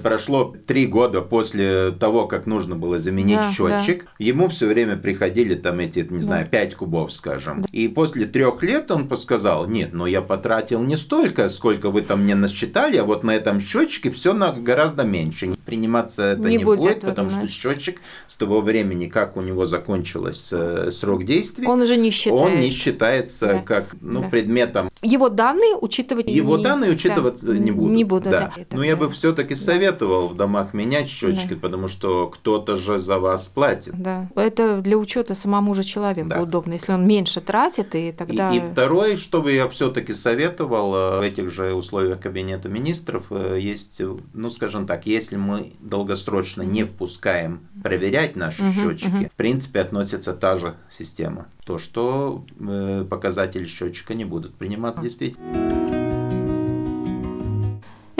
прошло 0.48 0.64
3 0.66 0.86
года 0.86 1.20
после 1.20 1.90
того, 1.92 2.26
как 2.26 2.46
нужно 2.46 2.76
было 2.76 2.98
заменить 2.98 3.38
да, 3.38 3.52
счетчик, 3.52 4.04
да. 4.04 4.10
ему 4.18 4.48
все 4.48 4.66
время 4.66 4.96
приходили 4.96 5.54
там 5.54 5.78
эти, 5.80 6.06
не 6.08 6.20
знаю, 6.20 6.44
да. 6.44 6.50
5 6.50 6.74
кубов, 6.76 7.12
скажем. 7.12 7.62
Да. 7.62 7.68
И 7.72 7.88
после 7.88 8.26
трех 8.26 8.62
лет 8.62 8.90
он 8.90 9.08
сказал, 9.16 9.66
нет, 9.66 9.92
но 9.92 10.06
я 10.06 10.22
потратил 10.22 10.82
не 10.82 10.96
столько, 10.96 11.48
сколько 11.48 11.90
вы 11.90 12.02
там 12.02 12.22
мне 12.22 12.34
насчитали, 12.34 12.96
а 12.96 13.04
вот 13.04 13.24
на 13.24 13.34
этом 13.34 13.60
счетчике 13.60 14.10
все 14.10 14.32
на 14.32 14.52
гораздо 14.52 15.04
меньше. 15.04 15.54
Приниматься 15.64 16.24
это 16.24 16.48
не, 16.48 16.56
не 16.56 16.64
будет, 16.64 16.80
будет 16.80 17.00
потому 17.00 17.30
что 17.30 17.46
счетчик 17.48 18.00
с 18.26 18.36
того 18.36 18.60
времени, 18.60 19.06
как 19.06 19.36
у 19.36 19.40
него 19.40 19.66
закончился 19.66 20.86
э, 20.86 20.90
срок 20.90 21.24
действия, 21.24 21.68
он 21.68 21.82
уже 21.82 21.96
не 21.96 22.10
считается, 22.10 22.46
он 22.46 22.60
не 22.60 22.70
считается 22.70 23.46
да. 23.46 23.58
как 23.60 23.96
ну, 24.00 24.22
да. 24.22 24.28
предметом. 24.28 24.90
Его 25.02 25.28
данные 25.28 25.76
учитывать 25.76 26.28
Его 26.28 26.56
не... 26.56 26.64
данные 26.64 26.92
учитывать 26.92 27.42
да. 27.42 27.52
не 27.52 27.70
будут. 27.70 27.96
Не 27.96 28.04
будут, 28.04 28.30
да. 28.30 28.52
да. 28.56 28.76
Но 28.76 28.82
я 28.82 28.96
бы 28.96 29.10
все-таки 29.10 29.54
советовал 29.54 30.28
в 30.28 30.36
домах 30.38 30.72
менять 30.72 31.10
счетчики, 31.10 31.54
да. 31.54 31.60
потому 31.60 31.88
что 31.88 32.28
кто-то 32.28 32.76
же 32.76 32.98
за 32.98 33.18
вас 33.18 33.48
платит. 33.48 34.00
Да. 34.00 34.28
Это 34.34 34.80
для 34.80 34.96
учета 34.96 35.34
самому 35.34 35.74
же 35.74 35.84
человеку 35.84 36.30
да. 36.30 36.42
удобно, 36.42 36.72
если 36.72 36.92
он 36.92 37.06
меньше 37.06 37.42
тратит, 37.42 37.94
и 37.94 38.12
тогда. 38.12 38.50
И, 38.50 38.56
и 38.56 38.60
второй, 38.60 39.18
чтобы 39.18 39.52
я 39.52 39.68
все-таки 39.68 40.14
советовал 40.14 40.94
э, 40.94 41.18
в 41.18 41.22
этих 41.22 41.50
же 41.50 41.74
условиях 41.74 42.20
Кабинета 42.20 42.70
министров 42.70 43.24
э, 43.30 43.58
есть, 43.60 44.00
ну 44.32 44.50
скажем 44.50 44.86
так, 44.86 45.06
если 45.06 45.36
мы 45.36 45.72
долгосрочно 45.80 46.62
не 46.62 46.84
впускаем 46.84 47.60
проверять 47.82 48.36
наши 48.36 48.62
угу, 48.62 48.72
счетчики, 48.72 49.24
угу. 49.24 49.28
в 49.28 49.36
принципе 49.36 49.80
относится 49.80 50.32
та 50.32 50.56
же 50.56 50.76
система. 50.88 51.48
То, 51.66 51.78
что 51.78 52.44
э, 52.60 53.04
показатели 53.08 53.66
счетчика 53.66 54.14
не 54.14 54.24
будут 54.24 54.54
приниматься 54.54 55.02
действительно. 55.02 55.97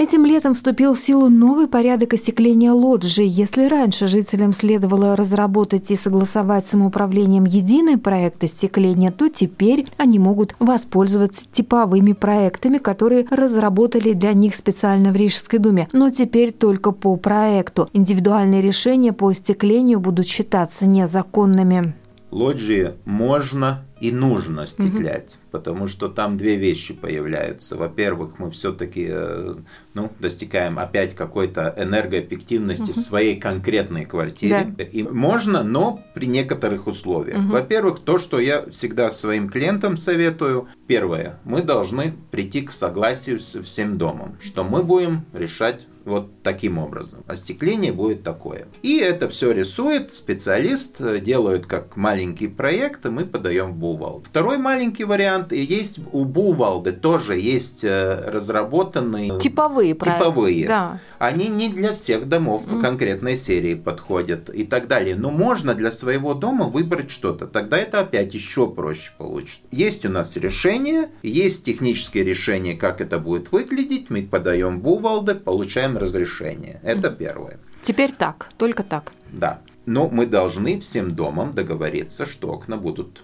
Этим 0.08 0.24
летом 0.24 0.54
вступил 0.54 0.94
в 0.94 0.98
силу 0.98 1.28
новый 1.28 1.68
порядок 1.68 2.14
остекления 2.14 2.72
лоджий. 2.72 3.26
Если 3.26 3.68
раньше 3.68 4.06
жителям 4.06 4.54
следовало 4.54 5.14
разработать 5.14 5.90
и 5.90 5.96
согласовать 5.96 6.64
с 6.64 6.70
самоуправлением 6.70 7.44
единый 7.44 7.98
проект 7.98 8.42
остекления, 8.42 9.10
то 9.10 9.28
теперь 9.28 9.86
они 9.98 10.18
могут 10.18 10.54
воспользоваться 10.60 11.44
типовыми 11.52 12.14
проектами, 12.14 12.78
которые 12.78 13.26
разработали 13.30 14.14
для 14.14 14.32
них 14.32 14.54
специально 14.54 15.12
в 15.12 15.16
Рижской 15.16 15.58
думе. 15.58 15.90
Но 15.92 16.08
теперь 16.08 16.52
только 16.52 16.92
по 16.92 17.16
проекту. 17.16 17.90
Индивидуальные 17.92 18.62
решения 18.62 19.12
по 19.12 19.28
остеклению 19.28 20.00
будут 20.00 20.26
считаться 20.26 20.86
незаконными. 20.86 21.92
Лоджии 22.30 22.92
можно 23.04 23.84
и 24.00 24.12
нужно 24.12 24.66
стеклять, 24.66 25.32
угу. 25.34 25.50
потому 25.50 25.87
что 25.87 26.08
там 26.08 26.37
две 26.37 26.56
вещи 26.56 26.94
появляются. 26.94 27.76
Во-первых, 27.76 28.38
мы 28.38 28.50
все-таки 28.50 29.06
э, 29.11 29.54
ну, 29.94 30.12
достигаем 30.20 30.78
опять 30.78 31.14
какой-то 31.14 31.74
энергоэффективности 31.76 32.90
угу. 32.90 32.92
в 32.92 32.96
своей 32.96 33.38
конкретной 33.40 34.04
квартире. 34.04 34.74
Да. 34.76 34.84
И 34.84 35.02
можно, 35.02 35.62
но 35.62 36.02
при 36.14 36.26
некоторых 36.26 36.87
условиях. 36.87 37.40
Угу. 37.40 37.48
Во-первых, 37.48 38.00
то, 38.00 38.18
что 38.18 38.38
я 38.38 38.64
всегда 38.70 39.11
своим 39.11 39.48
клиентам 39.48 39.96
советую. 39.96 40.68
Первое, 40.87 41.38
мы 41.44 41.62
должны 41.62 42.14
прийти 42.30 42.62
к 42.62 42.70
согласию 42.70 43.40
со 43.40 43.62
всем 43.62 43.98
домом, 43.98 44.37
что 44.40 44.64
мы 44.64 44.82
будем 44.82 45.24
решать 45.32 45.87
вот 46.08 46.42
таким 46.42 46.78
образом. 46.78 47.22
Остекление 47.26 47.92
будет 47.92 48.22
такое. 48.22 48.66
И 48.82 48.98
это 48.98 49.28
все 49.28 49.52
рисует 49.52 50.14
специалист, 50.14 51.00
э, 51.00 51.20
делают 51.20 51.66
как 51.66 51.96
маленький 51.96 52.48
проект, 52.48 53.06
и 53.06 53.11
мы 53.11 53.24
подаем 53.26 53.72
в 53.72 53.76
Бувал. 53.88 54.22
Второй 54.24 54.59
маленький 54.59 55.05
вариант, 55.05 55.53
есть 55.53 56.01
у 56.12 56.24
Бувалды 56.24 56.92
тоже 56.92 57.38
есть 57.38 57.85
э, 57.85 58.31
разработанные... 58.31 59.38
Типовые, 59.38 59.94
Типовые. 59.94 60.66
Да. 60.66 61.01
Они 61.18 61.48
не 61.48 61.70
для 61.70 61.94
всех 61.94 62.29
домов 62.29 62.64
mm. 62.66 62.81
конкретной 62.83 63.37
серии 63.37 63.74
подходят 63.74 64.51
и 64.51 64.64
так 64.64 64.88
далее. 64.88 65.16
Но 65.16 65.31
можно 65.31 65.74
для 65.74 65.90
своего 65.90 66.35
дома 66.35 66.66
выбрать 66.66 67.11
что-то. 67.11 67.46
Тогда 67.46 67.79
это 67.79 68.01
опять 68.01 68.35
еще 68.35 68.68
проще 68.68 69.12
получится. 69.16 69.61
Есть 69.70 70.05
у 70.05 70.11
нас 70.11 70.37
решение, 70.37 71.09
есть 71.22 71.64
технические 71.64 72.24
решения, 72.24 72.74
как 72.74 73.01
это 73.01 73.18
будет 73.18 73.51
выглядеть. 73.53 74.11
Мы 74.11 74.22
подаем 74.22 74.81
Бувалды, 74.81 75.35
получаем 75.35 75.96
разрешение. 75.96 76.81
Это 76.83 77.09
mm. 77.09 77.16
первое. 77.16 77.59
Теперь 77.83 78.12
так, 78.12 78.51
только 78.59 78.83
так. 78.83 79.12
Да. 79.33 79.61
Но 79.87 80.07
мы 80.11 80.27
должны 80.27 80.79
всем 80.81 81.16
домам 81.16 81.53
договориться, 81.53 82.27
что 82.27 82.53
окна 82.53 82.77
будут 82.77 83.22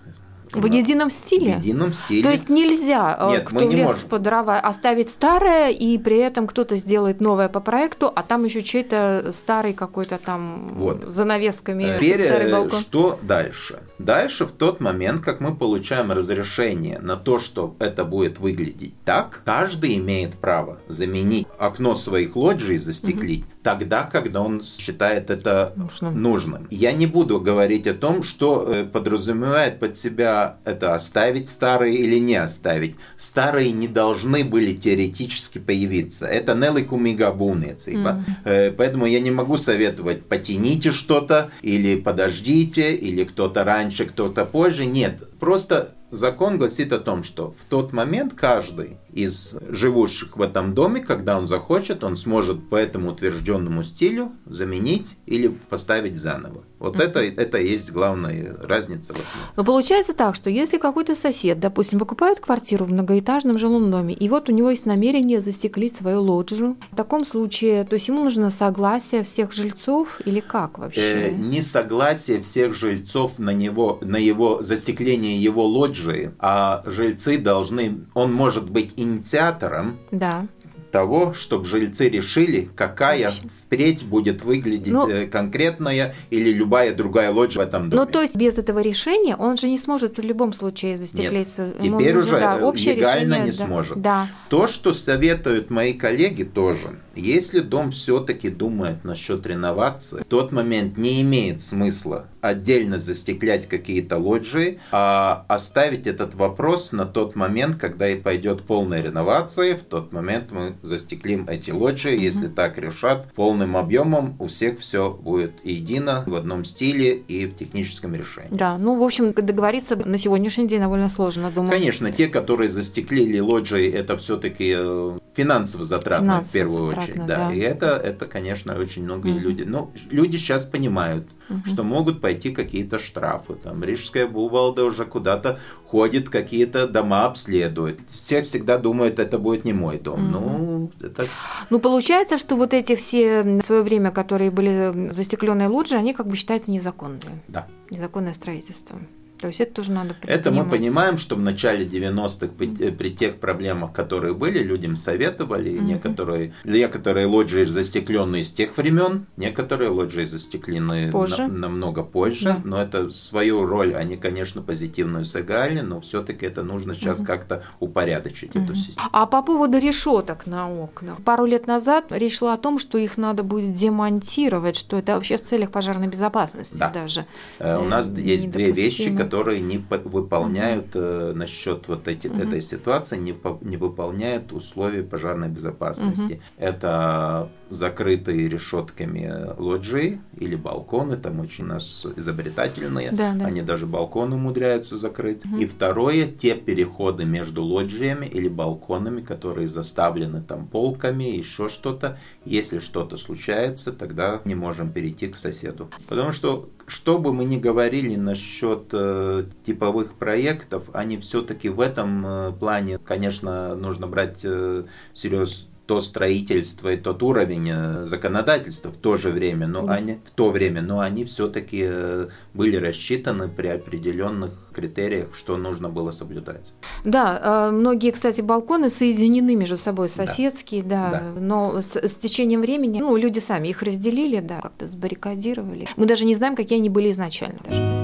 в 0.54 0.66
едином 0.66 1.10
стиле? 1.10 1.54
В 1.54 1.58
едином 1.58 1.92
стиле. 1.92 2.22
То 2.22 2.30
есть 2.30 2.48
нельзя, 2.48 3.16
э, 3.18 3.30
Нет, 3.30 3.44
кто 3.46 3.56
мы 3.56 3.64
не 3.66 3.76
лез 3.76 3.88
можем. 3.88 4.08
по 4.08 4.18
дрова, 4.18 4.60
оставить 4.60 5.10
старое, 5.10 5.70
и 5.70 5.98
при 5.98 6.18
этом 6.18 6.46
кто-то 6.46 6.76
сделает 6.76 7.20
новое 7.20 7.48
по 7.48 7.60
проекту, 7.60 8.12
а 8.14 8.22
там 8.22 8.44
еще 8.44 8.62
чей-то 8.62 9.30
старый 9.32 9.72
какой-то 9.72 10.18
там 10.18 10.74
вот. 10.74 11.04
занавесками 11.04 11.96
Теперь, 11.96 12.26
старый 12.26 12.52
балкон. 12.52 12.80
Что 12.80 13.18
дальше? 13.22 13.80
Дальше 13.98 14.46
в 14.46 14.52
тот 14.52 14.80
момент, 14.80 15.22
как 15.22 15.40
мы 15.40 15.54
получаем 15.54 16.12
разрешение 16.12 16.98
на 16.98 17.16
то, 17.16 17.38
что 17.38 17.74
это 17.78 18.04
будет 18.04 18.38
выглядеть 18.38 18.94
так, 19.04 19.42
каждый 19.44 19.96
имеет 19.98 20.34
право 20.34 20.78
заменить 20.88 21.46
окно 21.58 21.94
своих 21.94 22.36
лоджий, 22.36 22.78
застеклить, 22.78 23.44
угу. 23.44 23.53
Тогда, 23.64 24.02
когда 24.02 24.42
он 24.42 24.62
считает 24.62 25.30
это 25.30 25.72
нужным. 25.74 26.22
нужным. 26.22 26.68
Я 26.70 26.92
не 26.92 27.06
буду 27.06 27.40
говорить 27.40 27.86
о 27.86 27.94
том, 27.94 28.22
что 28.22 28.62
э, 28.68 28.84
подразумевает 28.84 29.80
под 29.80 29.96
себя 29.96 30.58
это 30.64 30.94
оставить 30.94 31.48
старые 31.48 31.96
или 31.96 32.18
не 32.18 32.36
оставить. 32.36 32.96
Старые 33.16 33.72
не 33.72 33.88
должны 33.88 34.44
были 34.44 34.74
теоретически 34.74 35.58
появиться. 35.58 36.26
Это 36.26 36.54
Нелли 36.54 36.82
Кумигабуны. 36.82 37.76
Mm. 37.86 38.74
Поэтому 38.76 39.06
я 39.06 39.20
не 39.20 39.30
могу 39.30 39.56
советовать 39.56 40.26
потяните 40.26 40.90
что-то 40.90 41.50
или 41.62 41.96
подождите, 41.96 42.94
или 42.94 43.24
кто-то 43.24 43.64
раньше, 43.64 44.04
кто-то 44.04 44.44
позже. 44.44 44.84
Нет, 44.84 45.22
просто 45.40 45.94
закон 46.10 46.58
гласит 46.58 46.92
о 46.92 46.98
том, 46.98 47.24
что 47.24 47.54
в 47.60 47.64
тот 47.68 47.92
момент 47.92 48.34
каждый 48.34 48.98
из 49.12 49.56
живущих 49.68 50.36
в 50.36 50.42
этом 50.42 50.74
доме, 50.74 51.00
когда 51.00 51.38
он 51.38 51.46
захочет, 51.46 52.04
он 52.04 52.16
сможет 52.16 52.68
по 52.68 52.76
этому 52.76 53.10
утвержденному 53.10 53.82
стилю 53.82 54.32
заменить 54.46 55.16
или 55.26 55.48
поставить 55.48 56.16
заново. 56.16 56.64
Вот 56.78 57.00
это, 57.00 57.20
это 57.20 57.58
есть 57.58 57.92
главная 57.92 58.56
разница. 58.62 59.14
Но 59.56 59.64
получается 59.64 60.12
так, 60.12 60.34
что 60.34 60.50
если 60.50 60.78
какой-то 60.78 61.14
сосед, 61.14 61.58
допустим, 61.60 61.98
покупает 61.98 62.40
квартиру 62.40 62.84
в 62.84 62.92
многоэтажном 62.92 63.58
жилом 63.58 63.90
доме, 63.90 64.14
и 64.14 64.28
вот 64.28 64.48
у 64.48 64.52
него 64.52 64.70
есть 64.70 64.84
намерение 64.84 65.40
застеклить 65.40 65.96
свою 65.96 66.22
лоджию, 66.22 66.76
в 66.90 66.96
таком 66.96 67.24
случае, 67.24 67.84
то 67.84 67.94
есть 67.94 68.08
ему 68.08 68.22
нужно 68.24 68.50
согласие 68.50 69.22
всех 69.22 69.52
жильцов 69.52 70.20
или 70.24 70.40
как 70.40 70.78
вообще? 70.78 71.28
Э, 71.28 71.32
не 71.32 71.62
согласие 71.62 72.42
всех 72.42 72.74
жильцов 72.74 73.38
на 73.38 73.50
него, 73.50 73.98
на 74.02 74.16
его 74.16 74.62
застекление 74.62 75.40
его 75.40 75.64
лоджии, 75.66 76.03
а 76.38 76.82
жильцы 76.86 77.38
должны, 77.38 78.06
он 78.14 78.32
может 78.32 78.70
быть 78.70 78.94
инициатором 78.96 79.98
да. 80.10 80.46
Того, 80.94 81.34
чтобы 81.34 81.64
жильцы 81.64 82.08
решили, 82.08 82.68
какая 82.76 83.32
впредь 83.32 84.04
будет 84.04 84.44
выглядеть 84.44 84.92
ну, 84.92 85.08
э, 85.08 85.26
конкретная 85.26 86.14
или 86.30 86.52
любая 86.52 86.94
другая 86.94 87.32
лоджия 87.32 87.64
в 87.64 87.66
этом 87.66 87.90
доме. 87.90 88.04
Ну, 88.04 88.08
то 88.08 88.22
есть 88.22 88.36
без 88.36 88.58
этого 88.58 88.78
решения 88.78 89.34
он 89.34 89.56
же 89.56 89.68
не 89.68 89.76
сможет 89.76 90.18
в 90.18 90.22
любом 90.22 90.52
случае 90.52 90.96
застеклить. 90.96 91.58
Нет, 91.58 91.78
теперь 91.80 92.16
уже 92.16 92.30
да, 92.30 92.58
легально 92.58 92.94
решение, 92.94 93.40
не 93.40 93.50
да, 93.50 93.66
сможет. 93.66 94.00
Да. 94.00 94.28
То, 94.48 94.68
что 94.68 94.92
советуют 94.92 95.68
мои 95.68 95.94
коллеги 95.94 96.44
тоже, 96.44 97.00
если 97.16 97.58
дом 97.58 97.90
все-таки 97.90 98.48
думает 98.48 99.02
насчет 99.02 99.44
реновации, 99.46 100.20
в 100.20 100.26
тот 100.26 100.52
момент 100.52 100.96
не 100.96 101.22
имеет 101.22 101.60
смысла 101.60 102.26
отдельно 102.44 102.98
застеклять 102.98 103.68
какие-то 103.68 104.18
лоджии, 104.18 104.78
а 104.92 105.44
оставить 105.48 106.06
этот 106.06 106.34
вопрос 106.34 106.92
на 106.92 107.06
тот 107.06 107.36
момент, 107.36 107.76
когда 107.76 108.08
и 108.08 108.16
пойдет 108.16 108.62
полная 108.62 109.02
реновация, 109.02 109.76
в 109.76 109.82
тот 109.82 110.12
момент 110.12 110.52
мы 110.52 110.76
застеклим 110.84 111.46
эти 111.48 111.70
лоджии, 111.70 112.12
mm-hmm. 112.12 112.22
если 112.22 112.48
так 112.48 112.78
решат, 112.78 113.32
полным 113.32 113.76
объемом 113.76 114.36
у 114.38 114.46
всех 114.46 114.78
все 114.78 115.10
будет 115.10 115.64
едино, 115.64 116.24
в 116.26 116.34
одном 116.34 116.64
стиле 116.64 117.14
и 117.16 117.46
в 117.46 117.56
техническом 117.56 118.14
решении. 118.14 118.48
Да, 118.50 118.78
ну, 118.78 118.98
в 118.98 119.02
общем, 119.02 119.32
договориться 119.32 119.96
на 119.96 120.18
сегодняшний 120.18 120.68
день 120.68 120.80
довольно 120.80 121.08
сложно, 121.08 121.50
думаю. 121.50 121.70
Конечно, 121.70 122.12
те, 122.12 122.28
которые 122.28 122.68
застеклили 122.68 123.38
лоджии, 123.38 123.90
это 123.90 124.16
все-таки 124.16 124.74
э, 124.76 125.18
финансово 125.34 125.84
затратно 125.84 126.24
финансово 126.24 126.48
в 126.48 126.52
первую 126.52 126.90
затратно, 126.90 127.12
очередь. 127.12 127.26
Да. 127.26 127.48
да. 127.48 127.54
И 127.54 127.58
это, 127.58 127.86
это, 127.96 128.26
конечно, 128.26 128.76
очень 128.76 129.04
многие 129.04 129.34
mm-hmm. 129.34 129.38
люди. 129.38 129.62
Но 129.62 129.90
люди 130.10 130.36
сейчас 130.36 130.64
понимают, 130.64 131.26
угу. 131.48 131.60
что 131.66 131.82
могут 131.82 132.20
пойти 132.20 132.50
какие-то 132.50 132.98
штрафы. 132.98 133.54
Там 133.54 133.82
Рижская 133.82 134.26
Бувалда 134.26 134.84
уже 134.84 135.04
куда-то 135.04 135.58
ходит, 135.86 136.28
какие-то 136.28 136.86
дома 136.86 137.26
обследует. 137.26 138.00
Все 138.08 138.42
всегда 138.42 138.78
думают, 138.78 139.18
это 139.18 139.38
будет 139.38 139.64
не 139.64 139.72
мой 139.72 139.98
дом. 139.98 140.24
Угу. 140.24 140.32
Ну, 140.32 140.90
это... 141.00 141.28
ну, 141.70 141.78
получается, 141.78 142.38
что 142.38 142.56
вот 142.56 142.74
эти 142.74 142.96
все 142.96 143.42
в 143.42 143.62
свое 143.62 143.82
время, 143.82 144.10
которые 144.10 144.50
были 144.50 145.12
застекленные 145.12 145.68
лоджии, 145.68 145.96
они 145.96 146.14
как 146.14 146.26
бы 146.26 146.36
считаются 146.36 146.70
незаконными. 146.70 147.42
Да. 147.48 147.66
Незаконное 147.90 148.32
строительство. 148.32 148.98
То 149.40 149.48
есть 149.48 149.60
это 149.60 149.74
тоже 149.74 149.92
надо 149.92 150.16
Это 150.22 150.50
мы 150.50 150.64
понимаем, 150.64 151.18
что 151.18 151.36
в 151.36 151.40
начале 151.42 151.84
90-х 151.84 152.52
при, 152.56 152.90
при 152.90 153.10
тех 153.10 153.36
проблемах, 153.36 153.92
которые 153.92 154.34
были, 154.34 154.62
людям 154.62 154.96
советовали, 154.96 155.72
mm-hmm. 155.72 155.84
некоторые, 155.84 156.52
некоторые 156.64 157.26
лоджии 157.26 157.64
застекленные 157.64 158.44
с 158.44 158.52
тех 158.52 158.76
времен, 158.76 159.26
некоторые 159.36 159.90
лоджии 159.90 160.24
застеклены 160.24 161.10
позже. 161.10 161.46
На, 161.46 161.68
намного 161.68 162.02
позже, 162.02 162.44
да. 162.44 162.60
но 162.64 162.80
это 162.80 163.10
свою 163.10 163.66
роль 163.66 163.94
они, 163.94 164.16
конечно, 164.16 164.62
позитивную 164.62 165.24
сыграли, 165.24 165.80
но 165.80 166.00
все-таки 166.00 166.46
это 166.46 166.62
нужно 166.62 166.94
сейчас 166.94 167.20
mm-hmm. 167.20 167.26
как-то 167.26 167.64
упорядочить 167.80 168.52
mm-hmm. 168.52 168.64
эту 168.64 168.74
систему. 168.74 169.08
А 169.12 169.26
по 169.26 169.42
поводу 169.42 169.78
решеток 169.78 170.46
на 170.46 170.70
окнах. 170.70 171.22
Пару 171.22 171.44
лет 171.44 171.66
назад 171.66 172.06
речь 172.10 172.38
шла 172.38 172.54
о 172.54 172.56
том, 172.56 172.78
что 172.78 172.98
их 172.98 173.16
надо 173.16 173.42
будет 173.42 173.74
демонтировать, 173.74 174.76
что 174.76 174.98
это 174.98 175.14
вообще 175.14 175.36
в 175.36 175.42
целях 175.42 175.70
пожарной 175.70 176.08
безопасности 176.08 176.76
да. 176.78 176.90
даже. 176.90 177.26
Э, 177.58 177.78
у 177.78 177.84
нас 177.84 178.10
есть 178.16 178.50
две 178.50 178.70
вещи, 178.70 179.14
которые 179.24 179.60
не 179.60 179.78
выполняют 179.78 180.88
э, 180.94 181.32
насчет 181.34 181.88
вот 181.88 182.08
эти, 182.08 182.28
угу. 182.28 182.42
этой 182.42 182.60
ситуации, 182.60 183.16
не, 183.16 183.34
не 183.62 183.76
выполняют 183.76 184.52
условия 184.52 185.02
пожарной 185.02 185.48
безопасности. 185.48 186.34
Угу. 186.34 186.42
Это 186.58 187.48
закрытые 187.74 188.48
решетками 188.48 189.54
лоджии 189.58 190.20
или 190.36 190.54
балконы, 190.54 191.16
там 191.16 191.40
очень 191.40 191.64
у 191.64 191.68
нас 191.68 192.06
изобретательные, 192.16 193.10
да, 193.10 193.34
да. 193.34 193.46
они 193.46 193.62
даже 193.62 193.86
балконы 193.86 194.36
умудряются 194.36 194.96
закрыть. 194.96 195.44
Угу. 195.44 195.56
И 195.58 195.66
второе, 195.66 196.26
те 196.26 196.54
переходы 196.54 197.24
между 197.24 197.62
лоджиями 197.62 198.26
или 198.26 198.48
балконами, 198.48 199.20
которые 199.20 199.68
заставлены 199.68 200.40
там 200.40 200.66
полками, 200.66 201.24
еще 201.24 201.68
что-то, 201.68 202.18
если 202.44 202.78
что-то 202.78 203.16
случается, 203.16 203.92
тогда 203.92 204.40
не 204.44 204.54
можем 204.54 204.92
перейти 204.92 205.28
к 205.28 205.36
соседу. 205.36 205.90
Потому 206.08 206.32
что 206.32 206.68
что 206.86 207.18
бы 207.18 207.32
мы 207.32 207.44
ни 207.44 207.56
говорили 207.56 208.16
насчет 208.16 208.88
э, 208.92 209.44
типовых 209.64 210.14
проектов, 210.14 210.84
они 210.92 211.16
все-таки 211.18 211.68
в 211.68 211.80
этом 211.80 212.26
э, 212.26 212.52
плане, 212.52 212.98
конечно, 212.98 213.74
нужно 213.74 214.06
брать 214.06 214.40
э, 214.42 214.84
всерьез 215.12 215.68
то 215.86 216.00
строительство 216.00 216.92
и 216.92 216.96
тот 216.96 217.22
уровень 217.22 217.70
э, 217.70 218.04
законодательства 218.04 218.90
в 218.90 218.96
то 218.96 219.16
же 219.16 219.30
время, 219.30 219.66
но 219.66 219.86
они 219.88 220.18
в 220.24 220.30
то 220.30 220.50
время, 220.50 220.80
но 220.80 221.00
они 221.00 221.24
все-таки 221.24 221.84
э, 221.86 222.28
были 222.54 222.76
рассчитаны 222.76 223.48
при 223.48 223.68
определенных 223.68 224.52
критериях, 224.72 225.34
что 225.34 225.56
нужно 225.56 225.90
было 225.90 226.10
соблюдать. 226.10 226.72
Да, 227.04 227.68
э, 227.68 227.70
многие, 227.70 228.12
кстати, 228.12 228.40
балконы 228.40 228.88
соединены 228.88 229.54
между 229.56 229.76
собой 229.76 230.08
соседские, 230.08 230.82
да, 230.82 231.10
да, 231.10 231.20
да. 231.20 231.40
но 231.40 231.80
с, 231.80 231.96
с 231.96 232.14
течением 232.14 232.62
времени, 232.62 233.00
ну, 233.00 233.16
люди 233.16 233.38
сами 233.38 233.68
их 233.68 233.82
разделили, 233.82 234.40
да, 234.40 234.60
как-то 234.60 234.86
сбаррикадировали. 234.86 235.86
Мы 235.96 236.06
даже 236.06 236.24
не 236.24 236.34
знаем, 236.34 236.56
какие 236.56 236.78
они 236.78 236.88
были 236.88 237.10
изначально 237.10 237.58
даже. 237.64 238.03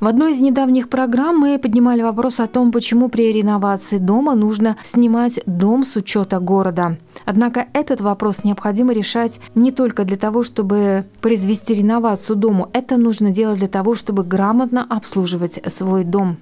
В 0.00 0.06
одной 0.06 0.30
из 0.32 0.40
недавних 0.40 0.88
программ 0.88 1.38
мы 1.38 1.58
поднимали 1.58 2.02
вопрос 2.02 2.38
о 2.38 2.46
том, 2.46 2.70
почему 2.70 3.08
при 3.08 3.32
реновации 3.32 3.98
дома 3.98 4.34
нужно 4.34 4.76
снимать 4.84 5.40
дом 5.44 5.84
с 5.84 5.96
учета 5.96 6.38
города. 6.38 6.98
Однако 7.24 7.66
этот 7.72 8.00
вопрос 8.00 8.44
необходимо 8.44 8.92
решать 8.92 9.40
не 9.56 9.72
только 9.72 10.04
для 10.04 10.16
того, 10.16 10.44
чтобы 10.44 11.06
произвести 11.20 11.74
реновацию 11.74 12.36
дому, 12.36 12.70
это 12.72 12.96
нужно 12.96 13.30
делать 13.30 13.58
для 13.58 13.68
того, 13.68 13.96
чтобы 13.96 14.22
грамотно 14.22 14.86
обслуживать 14.88 15.60
свой 15.66 16.04
дом. 16.04 16.36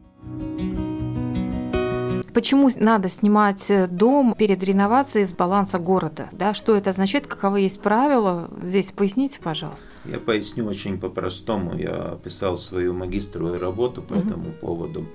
Почему 2.37 2.69
надо 2.77 3.09
снимать 3.09 3.71
э, 3.71 3.87
дом 3.87 4.35
перед 4.37 4.63
реновацией 4.63 5.25
с 5.25 5.33
баланса 5.33 5.79
города? 5.79 6.29
Да? 6.33 6.53
Что 6.53 6.77
это 6.77 6.91
означает? 6.91 7.27
Каковы 7.27 7.61
есть 7.61 7.81
правила? 7.81 8.51
Здесь 8.61 8.93
поясните, 8.93 9.39
пожалуйста. 9.43 9.87
Я 10.05 10.19
поясню 10.19 10.67
очень 10.67 11.01
по-простому. 11.01 11.75
Я 11.79 12.19
писал 12.23 12.59
свою 12.59 12.93
магистровую 12.93 13.59
работу 13.59 14.03
по 14.03 14.13
угу. 14.13 14.21
этому 14.21 14.53
поводу. 14.53 15.07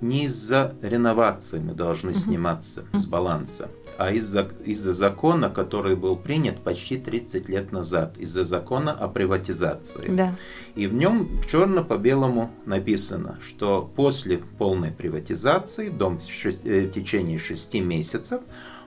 Не 0.00 0.24
из-за 0.24 0.74
реновации 0.82 1.58
мы 1.58 1.74
должны 1.74 2.14
сниматься 2.14 2.84
с 2.92 3.06
баланса 3.06 3.68
а 3.98 4.12
из-за 4.12 4.48
из 4.64 4.78
закона, 4.78 5.50
который 5.50 5.96
был 5.96 6.16
принят 6.16 6.62
почти 6.62 6.96
30 6.96 7.48
лет 7.48 7.72
назад, 7.72 8.16
из-за 8.16 8.44
закона 8.44 8.92
о 8.92 9.08
приватизации. 9.08 10.14
Да. 10.14 10.36
И 10.76 10.86
в 10.86 10.94
нем 10.94 11.42
черно 11.50 11.82
по 11.82 11.98
белому 11.98 12.52
написано, 12.64 13.38
что 13.44 13.90
после 13.96 14.38
полной 14.38 14.92
приватизации 14.92 15.88
дом 15.88 16.18
в, 16.20 16.30
шесть, 16.30 16.64
э, 16.64 16.86
в 16.86 16.92
течение 16.92 17.40
6 17.40 17.74
месяцев 17.80 18.40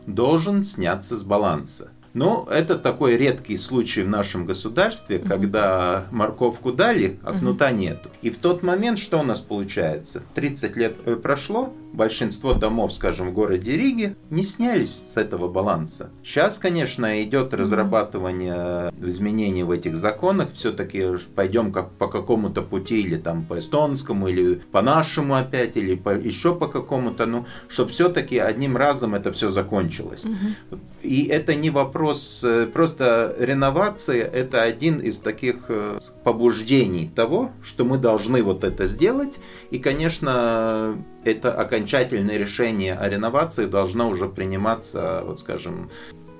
должен 0.08 0.63
сняться 0.63 1.17
с 1.17 1.24
баланса. 1.24 1.91
Но 2.13 2.47
это 2.52 2.78
такой 2.78 3.17
редкий 3.17 3.58
случай 3.58 4.04
в 4.04 4.10
нашем 4.10 4.45
государстве, 4.45 5.17
угу. 5.17 5.30
когда 5.30 6.06
морковку 6.12 6.71
дали, 6.71 7.19
а 7.24 7.38
кнута 7.38 7.69
угу. 7.69 7.76
нету. 7.76 8.10
И 8.21 8.30
в 8.30 8.38
тот 8.38 8.63
момент 8.63 9.00
что 9.00 9.19
у 9.19 9.24
нас 9.24 9.39
получается? 9.39 10.24
30 10.36 10.76
лет 10.76 10.95
э, 11.06 11.15
прошло, 11.15 11.74
большинство 11.93 12.54
домов, 12.54 12.93
скажем, 12.93 13.30
в 13.30 13.34
городе 13.34 13.75
Риге 13.77 14.15
не 14.30 14.43
снялись 14.43 15.12
с 15.13 15.17
этого 15.17 15.47
баланса. 15.47 16.10
Сейчас, 16.23 16.60
конечно, 16.60 17.21
идет 17.23 17.54
разрабатывание 17.54 18.93
изменений 19.01 19.63
в 19.63 19.71
этих 19.71 19.95
законах. 19.95 20.54
Все-таки 20.54 21.06
пойдем 21.36 21.71
как 21.71 21.91
по 21.91 22.08
какому-то 22.08 22.62
пути, 22.62 23.01
или 23.01 23.17
там 23.17 23.45
по 23.45 23.60
эстонскому, 23.60 24.27
или 24.27 24.56
по 24.71 24.82
нашему 24.82 25.36
опять, 25.36 25.77
или 25.77 25.95
по, 25.95 26.10
еще 26.10 26.56
по 26.56 26.67
какому-то, 26.67 27.25
ну, 27.25 27.45
чтобы 27.67 27.89
все-таки 27.89 28.38
одним 28.38 28.77
разом 28.77 29.15
это 29.15 29.32
все 29.32 29.51
закончилось. 29.51 30.25
Угу. 30.25 30.80
И 31.04 31.25
это 31.25 31.56
не 31.56 31.69
вопрос, 31.69 32.43
э, 32.43 32.67
просто 32.67 33.36
реновация– 33.39 34.23
это 34.34 34.62
один 34.62 34.99
из 34.99 35.19
таких 35.19 35.65
э, 35.69 35.99
побуждений 36.23 37.12
того, 37.13 37.51
что 37.63 37.86
мы 37.86 37.97
должны 37.97 38.43
вот 38.43 38.63
это 38.63 38.88
сделать. 38.88 39.39
И, 39.71 39.80
конечно, 39.80 40.95
это 41.23 41.54
окончательное 41.81 42.37
решение 42.37 42.93
о 42.93 43.09
реновации 43.09 43.65
должно 43.65 44.09
уже 44.09 44.27
приниматься, 44.27 45.23
вот 45.25 45.39
скажем, 45.39 45.89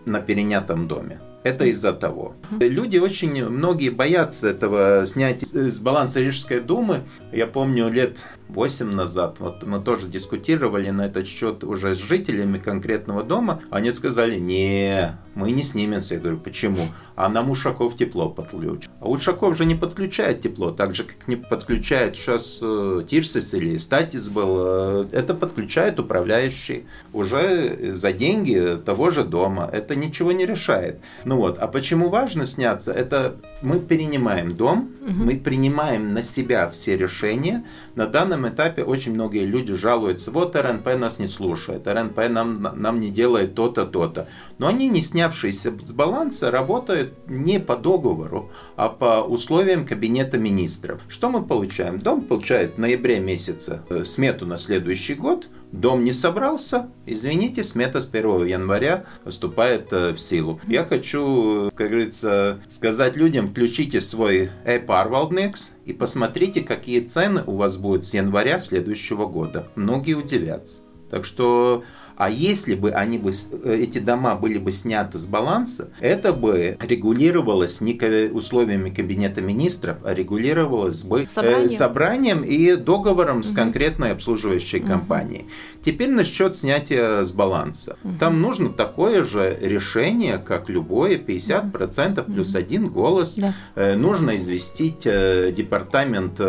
на 0.06 0.21
перенятом 0.21 0.88
доме. 0.88 1.19
Это 1.43 1.65
из-за 1.65 1.93
того. 1.93 2.36
Люди 2.60 2.97
очень, 2.97 3.45
многие 3.45 3.89
боятся 3.89 4.49
этого 4.49 5.06
снять 5.08 5.43
с 5.54 5.80
баланса 5.80 6.19
Рижской 6.19 6.60
думы. 6.60 7.01
Я 7.32 7.47
помню 7.47 7.89
лет 7.89 8.19
8 8.49 8.91
назад, 8.91 9.38
вот 9.39 9.63
мы 9.63 9.80
тоже 9.80 10.08
дискутировали 10.08 10.89
на 10.89 11.06
этот 11.06 11.25
счет 11.27 11.63
уже 11.63 11.95
с 11.95 11.99
жителями 11.99 12.58
конкретного 12.58 13.23
дома. 13.23 13.62
Они 13.69 13.91
сказали, 13.91 14.38
не, 14.38 15.17
мы 15.36 15.51
не 15.51 15.63
снимемся. 15.63 16.15
Я 16.15 16.19
говорю, 16.19 16.38
почему? 16.38 16.88
А 17.15 17.30
нам 17.30 17.49
Ушаков 17.49 17.95
тепло 17.95 18.30
подключит. 18.30 18.89
А 18.99 19.10
Ушаков 19.10 19.58
же 19.58 19.65
не 19.65 19.75
подключает 19.75 20.41
тепло, 20.41 20.71
так 20.71 20.95
же, 20.95 21.04
как 21.04 21.27
не 21.27 21.36
подключает 21.36 22.15
сейчас 22.15 22.60
э, 22.62 23.04
Тирсис 23.10 23.54
или 23.54 23.77
Статис 23.77 24.27
был. 24.27 24.58
Э, 24.60 25.08
это 25.12 25.34
подключает 25.34 25.99
управляющий 25.99 26.86
уже 27.13 27.95
за 27.95 28.12
деньги 28.12 28.77
того 28.86 29.10
же 29.10 29.23
дома. 29.23 29.69
Это 29.71 29.95
ничего 29.95 30.32
не 30.32 30.45
решает. 30.45 30.99
Ну 31.32 31.38
вот, 31.38 31.60
а 31.60 31.67
почему 31.70 32.10
важно 32.10 32.46
сняться? 32.46 32.91
Это 32.91 33.38
мы 33.62 33.80
перенимаем 33.80 34.54
дом, 34.54 34.91
угу. 35.00 35.13
мы 35.13 35.38
принимаем 35.38 36.13
на 36.13 36.24
себя 36.24 36.70
все 36.70 36.98
решения. 36.98 37.63
На 37.96 38.06
данном 38.06 38.50
этапе 38.50 38.84
очень 38.84 39.13
многие 39.13 39.46
люди 39.46 39.74
жалуются, 39.74 40.30
вот 40.30 40.58
РНП 40.58 40.88
нас 40.98 41.20
не 41.20 41.28
слушает, 41.30 41.88
РНП 41.88 42.28
нам, 42.30 42.62
нам 42.76 43.00
не 43.00 43.12
делает 43.12 43.56
то-то, 43.56 43.86
то-то. 43.86 44.28
Но 44.58 44.67
они, 44.67 44.89
не 44.89 45.02
снявшиеся 45.02 45.72
с 45.82 45.91
баланса, 45.91 46.52
работают 46.52 47.13
не 47.30 47.62
по 47.62 47.78
договору, 47.78 48.52
а 48.76 48.89
по 48.89 49.22
условиям 49.22 49.86
кабинета 49.86 50.38
министров. 50.38 51.00
Что 51.08 51.30
мы 51.30 51.46
получаем? 51.46 52.00
Дом 52.00 52.24
получает 52.24 52.76
в 52.76 52.78
ноябре 52.78 53.22
месяце 53.22 53.84
э, 53.89 54.04
смету 54.04 54.46
на 54.46 54.58
следующий 54.58 55.13
год– 55.13 55.48
Дом 55.72 56.04
не 56.04 56.12
собрался, 56.12 56.90
извините, 57.06 57.64
смета 57.64 58.02
с 58.02 58.10
1 58.12 58.46
января 58.46 59.06
вступает 59.26 59.92
э, 59.92 60.14
в 60.14 60.20
силу. 60.20 60.60
Я 60.68 60.84
хочу, 60.84 61.72
как 61.76 61.90
говорится, 61.90 62.60
сказать 62.68 63.16
людям, 63.16 63.48
включите 63.48 64.02
свой 64.02 64.52
e-Parvalnex 64.66 65.72
и 65.86 65.94
посмотрите, 65.94 66.62
какие 66.62 67.00
цены 67.00 67.44
у 67.46 67.56
вас 67.56 67.78
будут 67.78 68.06
с 68.06 68.14
января 68.14 68.60
следующего 68.60 69.26
года. 69.28 69.68
Многие 69.76 70.16
удивятся. 70.16 70.84
Так 71.10 71.26
что 71.26 71.84
а 72.17 72.30
если 72.30 72.76
бы 72.76 72.91
они 72.91 73.17
бы, 73.17 73.32
э, 73.32 73.76
эти 73.82 74.00
дома 74.00 74.36
были 74.36 74.58
бы 74.58 74.71
сняты 74.71 75.17
с 75.17 75.26
баланса, 75.26 75.89
это 76.00 76.34
бы 76.34 76.78
регулировалось 76.80 77.82
не 77.82 77.91
условиями 78.32 78.89
кабинета 78.89 79.41
министров, 79.41 80.00
а 80.04 80.13
регулировалось 80.13 81.04
бы 81.04 81.24
э, 81.24 81.67
собранием, 81.67 82.43
и 82.43 82.76
договором 82.76 83.38
угу. 83.38 83.43
с 83.43 83.54
конкретной 83.54 84.12
обслуживающей 84.12 84.80
угу. 84.80 84.88
компанией. 84.88 85.45
Теперь 85.84 86.10
насчет 86.12 86.56
снятия 86.56 87.24
с 87.24 87.32
баланса. 87.32 87.97
Угу. 88.04 88.13
Там 88.19 88.41
нужно 88.41 88.69
такое 88.69 89.24
же 89.24 89.58
решение, 89.62 90.38
как 90.38 90.69
любое, 90.69 91.17
50% 91.17 92.24
плюс 92.24 92.50
угу. 92.50 92.58
один 92.58 92.89
голос. 92.89 93.36
Да. 93.36 93.54
Э, 93.76 93.95
нужно 93.95 94.36
известить 94.38 95.04
департамент 95.04 96.39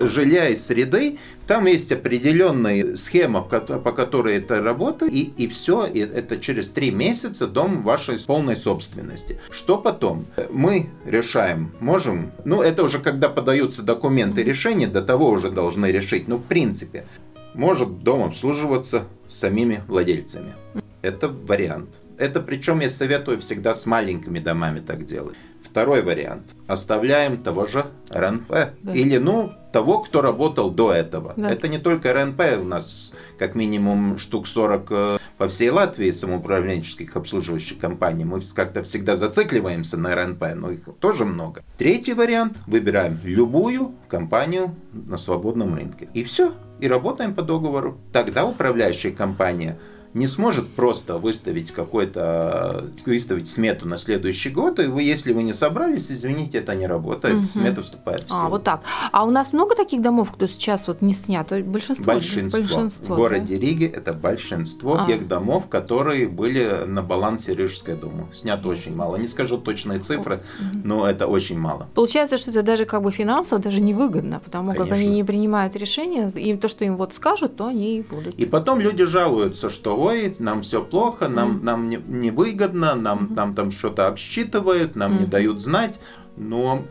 жилья 0.00 0.48
и 0.48 0.56
среды. 0.56 1.18
Там 1.46 1.66
есть 1.66 1.92
определенная 1.92 2.96
схема, 2.96 3.42
по 3.42 3.92
которой 3.92 4.36
это 4.36 4.62
работает 4.62 5.12
и, 5.12 5.32
и 5.36 5.46
все, 5.48 5.86
и 5.86 6.00
это 6.00 6.38
через 6.38 6.70
три 6.70 6.90
месяца 6.90 7.46
дом 7.46 7.82
вашей 7.82 8.18
полной 8.18 8.56
собственности. 8.56 9.38
Что 9.50 9.76
потом? 9.76 10.26
Мы 10.50 10.88
решаем, 11.04 11.72
можем, 11.80 12.32
ну 12.44 12.62
это 12.62 12.82
уже 12.82 12.98
когда 12.98 13.28
подаются 13.28 13.82
документы 13.82 14.42
решения, 14.42 14.86
до 14.86 15.02
того 15.02 15.28
уже 15.30 15.50
должны 15.50 15.86
решить, 15.92 16.28
ну 16.28 16.38
в 16.38 16.44
принципе, 16.44 17.04
может 17.52 17.98
дом 18.00 18.22
обслуживаться 18.24 19.04
самими 19.28 19.82
владельцами. 19.86 20.54
Это 21.02 21.28
вариант. 21.28 21.90
Это 22.16 22.40
причем 22.40 22.80
я 22.80 22.88
советую 22.88 23.40
всегда 23.40 23.74
с 23.74 23.84
маленькими 23.86 24.38
домами 24.38 24.80
так 24.80 25.04
делать. 25.04 25.36
Второй 25.74 26.02
вариант. 26.02 26.54
Оставляем 26.68 27.36
того 27.36 27.66
же 27.66 27.86
РНП. 28.12 28.48
Да. 28.80 28.94
Или, 28.94 29.16
ну, 29.16 29.50
того, 29.72 29.98
кто 29.98 30.22
работал 30.22 30.70
до 30.70 30.92
этого. 30.92 31.34
Да. 31.36 31.50
Это 31.50 31.66
не 31.66 31.78
только 31.78 32.12
РНП, 32.12 32.42
у 32.60 32.64
нас 32.64 33.12
как 33.40 33.56
минимум 33.56 34.16
штук 34.16 34.46
40 34.46 34.86
э, 34.90 35.18
по 35.36 35.48
всей 35.48 35.70
Латвии 35.70 36.12
самоуправленческих 36.12 37.16
обслуживающих 37.16 37.80
компаний. 37.80 38.24
Мы 38.24 38.40
как-то 38.54 38.84
всегда 38.84 39.16
зацикливаемся 39.16 39.96
на 39.96 40.14
РНП, 40.14 40.44
но 40.54 40.70
их 40.70 40.82
тоже 41.00 41.24
много. 41.24 41.64
Третий 41.76 42.14
вариант. 42.14 42.56
Выбираем 42.68 43.18
любую 43.24 43.96
компанию 44.06 44.76
на 44.92 45.16
свободном 45.16 45.74
рынке. 45.74 46.08
И 46.14 46.22
все. 46.22 46.52
И 46.78 46.86
работаем 46.86 47.34
по 47.34 47.42
договору. 47.42 47.98
Тогда 48.12 48.46
управляющая 48.46 49.10
компания– 49.10 49.76
не 50.14 50.28
сможет 50.28 50.68
просто 50.68 51.18
выставить 51.18 51.72
какой-то, 51.72 52.84
выставить 53.04 53.48
смету 53.48 53.88
на 53.88 53.96
следующий 53.96 54.50
год, 54.50 54.78
и 54.78 54.86
вы, 54.86 55.02
если 55.02 55.32
вы 55.32 55.42
не 55.42 55.52
собрались, 55.52 56.10
извините, 56.10 56.58
это 56.58 56.74
не 56.76 56.86
работает, 56.86 57.34
угу. 57.34 57.46
смета 57.46 57.82
вступает 57.82 58.22
в 58.22 58.26
а, 58.26 58.34
силу. 58.34 58.46
А, 58.46 58.48
вот 58.48 58.64
так. 58.64 58.82
А 59.10 59.24
у 59.24 59.30
нас 59.30 59.52
много 59.52 59.74
таких 59.74 60.00
домов, 60.02 60.32
кто 60.32 60.46
сейчас 60.46 60.86
вот 60.86 61.02
не 61.02 61.14
снят? 61.14 61.48
Большинство? 61.66 62.04
Большинство. 62.04 62.60
большинство 62.60 63.14
в 63.14 63.18
городе 63.18 63.56
да? 63.56 63.60
Риге 63.60 63.86
это 63.86 64.12
большинство 64.12 65.00
а. 65.00 65.04
тех 65.04 65.26
домов, 65.26 65.68
которые 65.68 66.28
были 66.28 66.84
на 66.86 67.02
балансе 67.02 67.54
Рижской 67.54 67.96
думы. 67.96 68.28
Снято 68.32 68.68
очень 68.68 68.94
мало. 68.94 69.16
Не 69.16 69.26
скажу 69.26 69.58
точные 69.58 69.98
цифры, 69.98 70.36
угу. 70.60 70.80
но 70.84 71.08
это 71.08 71.26
очень 71.26 71.58
мало. 71.58 71.88
Получается, 71.94 72.36
что 72.36 72.52
это 72.52 72.62
даже 72.62 72.84
как 72.84 73.02
бы 73.02 73.10
финансово 73.10 73.60
даже 73.60 73.80
невыгодно, 73.80 74.40
потому 74.44 74.70
Конечно. 74.70 74.84
как 74.84 74.96
они 74.96 75.08
не 75.08 75.24
принимают 75.24 75.74
решения, 75.74 76.28
и 76.36 76.56
то, 76.56 76.68
что 76.68 76.84
им 76.84 76.96
вот 76.96 77.14
скажут, 77.14 77.56
то 77.56 77.66
они 77.66 77.98
и 77.98 78.02
будут. 78.02 78.36
И 78.36 78.46
потом 78.46 78.78
люди 78.78 79.04
жалуются, 79.04 79.70
что 79.70 80.03
ой, 80.04 80.34
нам 80.38 80.62
все 80.62 80.82
плохо, 80.82 81.28
нам, 81.28 81.58
mm. 81.58 81.62
нам 81.62 81.88
невыгодно, 81.88 82.94
не 82.94 83.00
нам, 83.00 83.18
mm-hmm. 83.18 83.34
нам 83.34 83.54
там 83.54 83.70
что-то 83.70 84.06
обсчитывают, 84.08 84.96
нам 84.96 85.12
mm-hmm. 85.12 85.20
не 85.20 85.26
дают 85.26 85.60
знать. 85.60 86.00
Но 86.36 86.82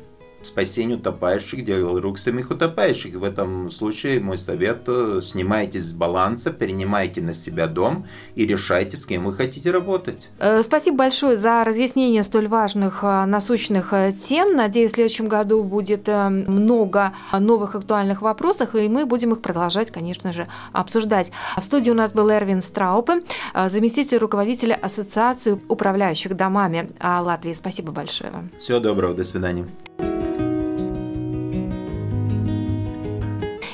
спасению 0.45 0.97
утопающих, 0.97 1.63
делал 1.65 1.99
рук 1.99 2.17
самих 2.19 2.51
утопающих. 2.51 3.15
В 3.15 3.23
этом 3.23 3.71
случае 3.71 4.19
мой 4.19 4.37
совет 4.37 4.83
э,– 4.87 5.19
снимайте 5.21 5.79
с 5.79 5.93
баланса, 5.93 6.51
перенимайте 6.51 7.21
на 7.21 7.33
себя 7.33 7.67
дом 7.67 8.05
и 8.35 8.45
решайте, 8.45 8.97
с 8.97 9.05
кем 9.05 9.25
вы 9.25 9.33
хотите 9.33 9.71
работать. 9.71 10.29
Э, 10.39 10.61
спасибо 10.61 10.97
большое 10.97 11.37
за 11.37 11.63
разъяснение 11.63 12.23
столь 12.23 12.47
важных 12.47 12.99
э, 13.03 13.25
насущных 13.25 13.93
тем. 14.27 14.55
Надеюсь, 14.55 14.91
в 14.91 14.95
следующем 14.95 15.27
году 15.27 15.63
будет 15.63 16.07
много 16.07 17.13
новых 17.31 17.75
актуальных 17.75 18.21
вопросов, 18.21 18.75
и 18.75 18.87
мы 18.87 19.05
будем 19.05 19.33
их 19.33 19.41
продолжать, 19.41 19.91
конечно 19.91 20.33
же, 20.33 20.47
обсуждать. 20.71 21.31
В 21.57 21.63
студии 21.63 21.91
у 21.91 21.95
нас 21.95 22.11
был 22.11 22.29
Эрвин 22.29 22.61
Страупе, 22.61 23.23
заместитель 23.67 24.17
руководителя 24.17 24.73
Ассоциации 24.75 25.59
управляющих 25.67 26.35
домами 26.35 26.91
Латвии. 27.01 27.53
Спасибо 27.53 27.91
большое 27.91 28.31
вам. 28.31 28.49
Всего 28.59 28.79
доброго, 28.79 29.13
до 29.13 29.23
свидания. 29.23 29.65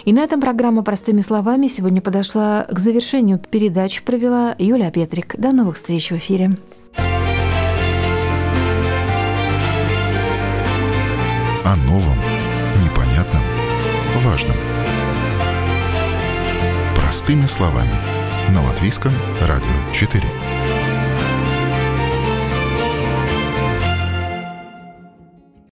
И 0.09 0.11
на 0.11 0.21
этом 0.21 0.41
программа 0.41 0.81
«Простыми 0.81 1.21
словами» 1.21 1.67
сегодня 1.67 2.01
подошла 2.01 2.65
к 2.67 2.79
завершению. 2.79 3.37
Передачу 3.37 4.03
провела 4.03 4.55
Юлия 4.57 4.89
Петрик. 4.89 5.35
До 5.37 5.51
новых 5.51 5.75
встреч 5.75 6.09
в 6.09 6.17
эфире. 6.17 6.49
О 11.63 11.75
новом, 11.85 12.17
непонятном, 12.83 13.43
важном. 14.23 14.57
Простыми 16.95 17.45
словами. 17.45 17.93
На 18.51 18.63
Латвийском 18.63 19.11
радио 19.47 19.93
4. 19.93 20.23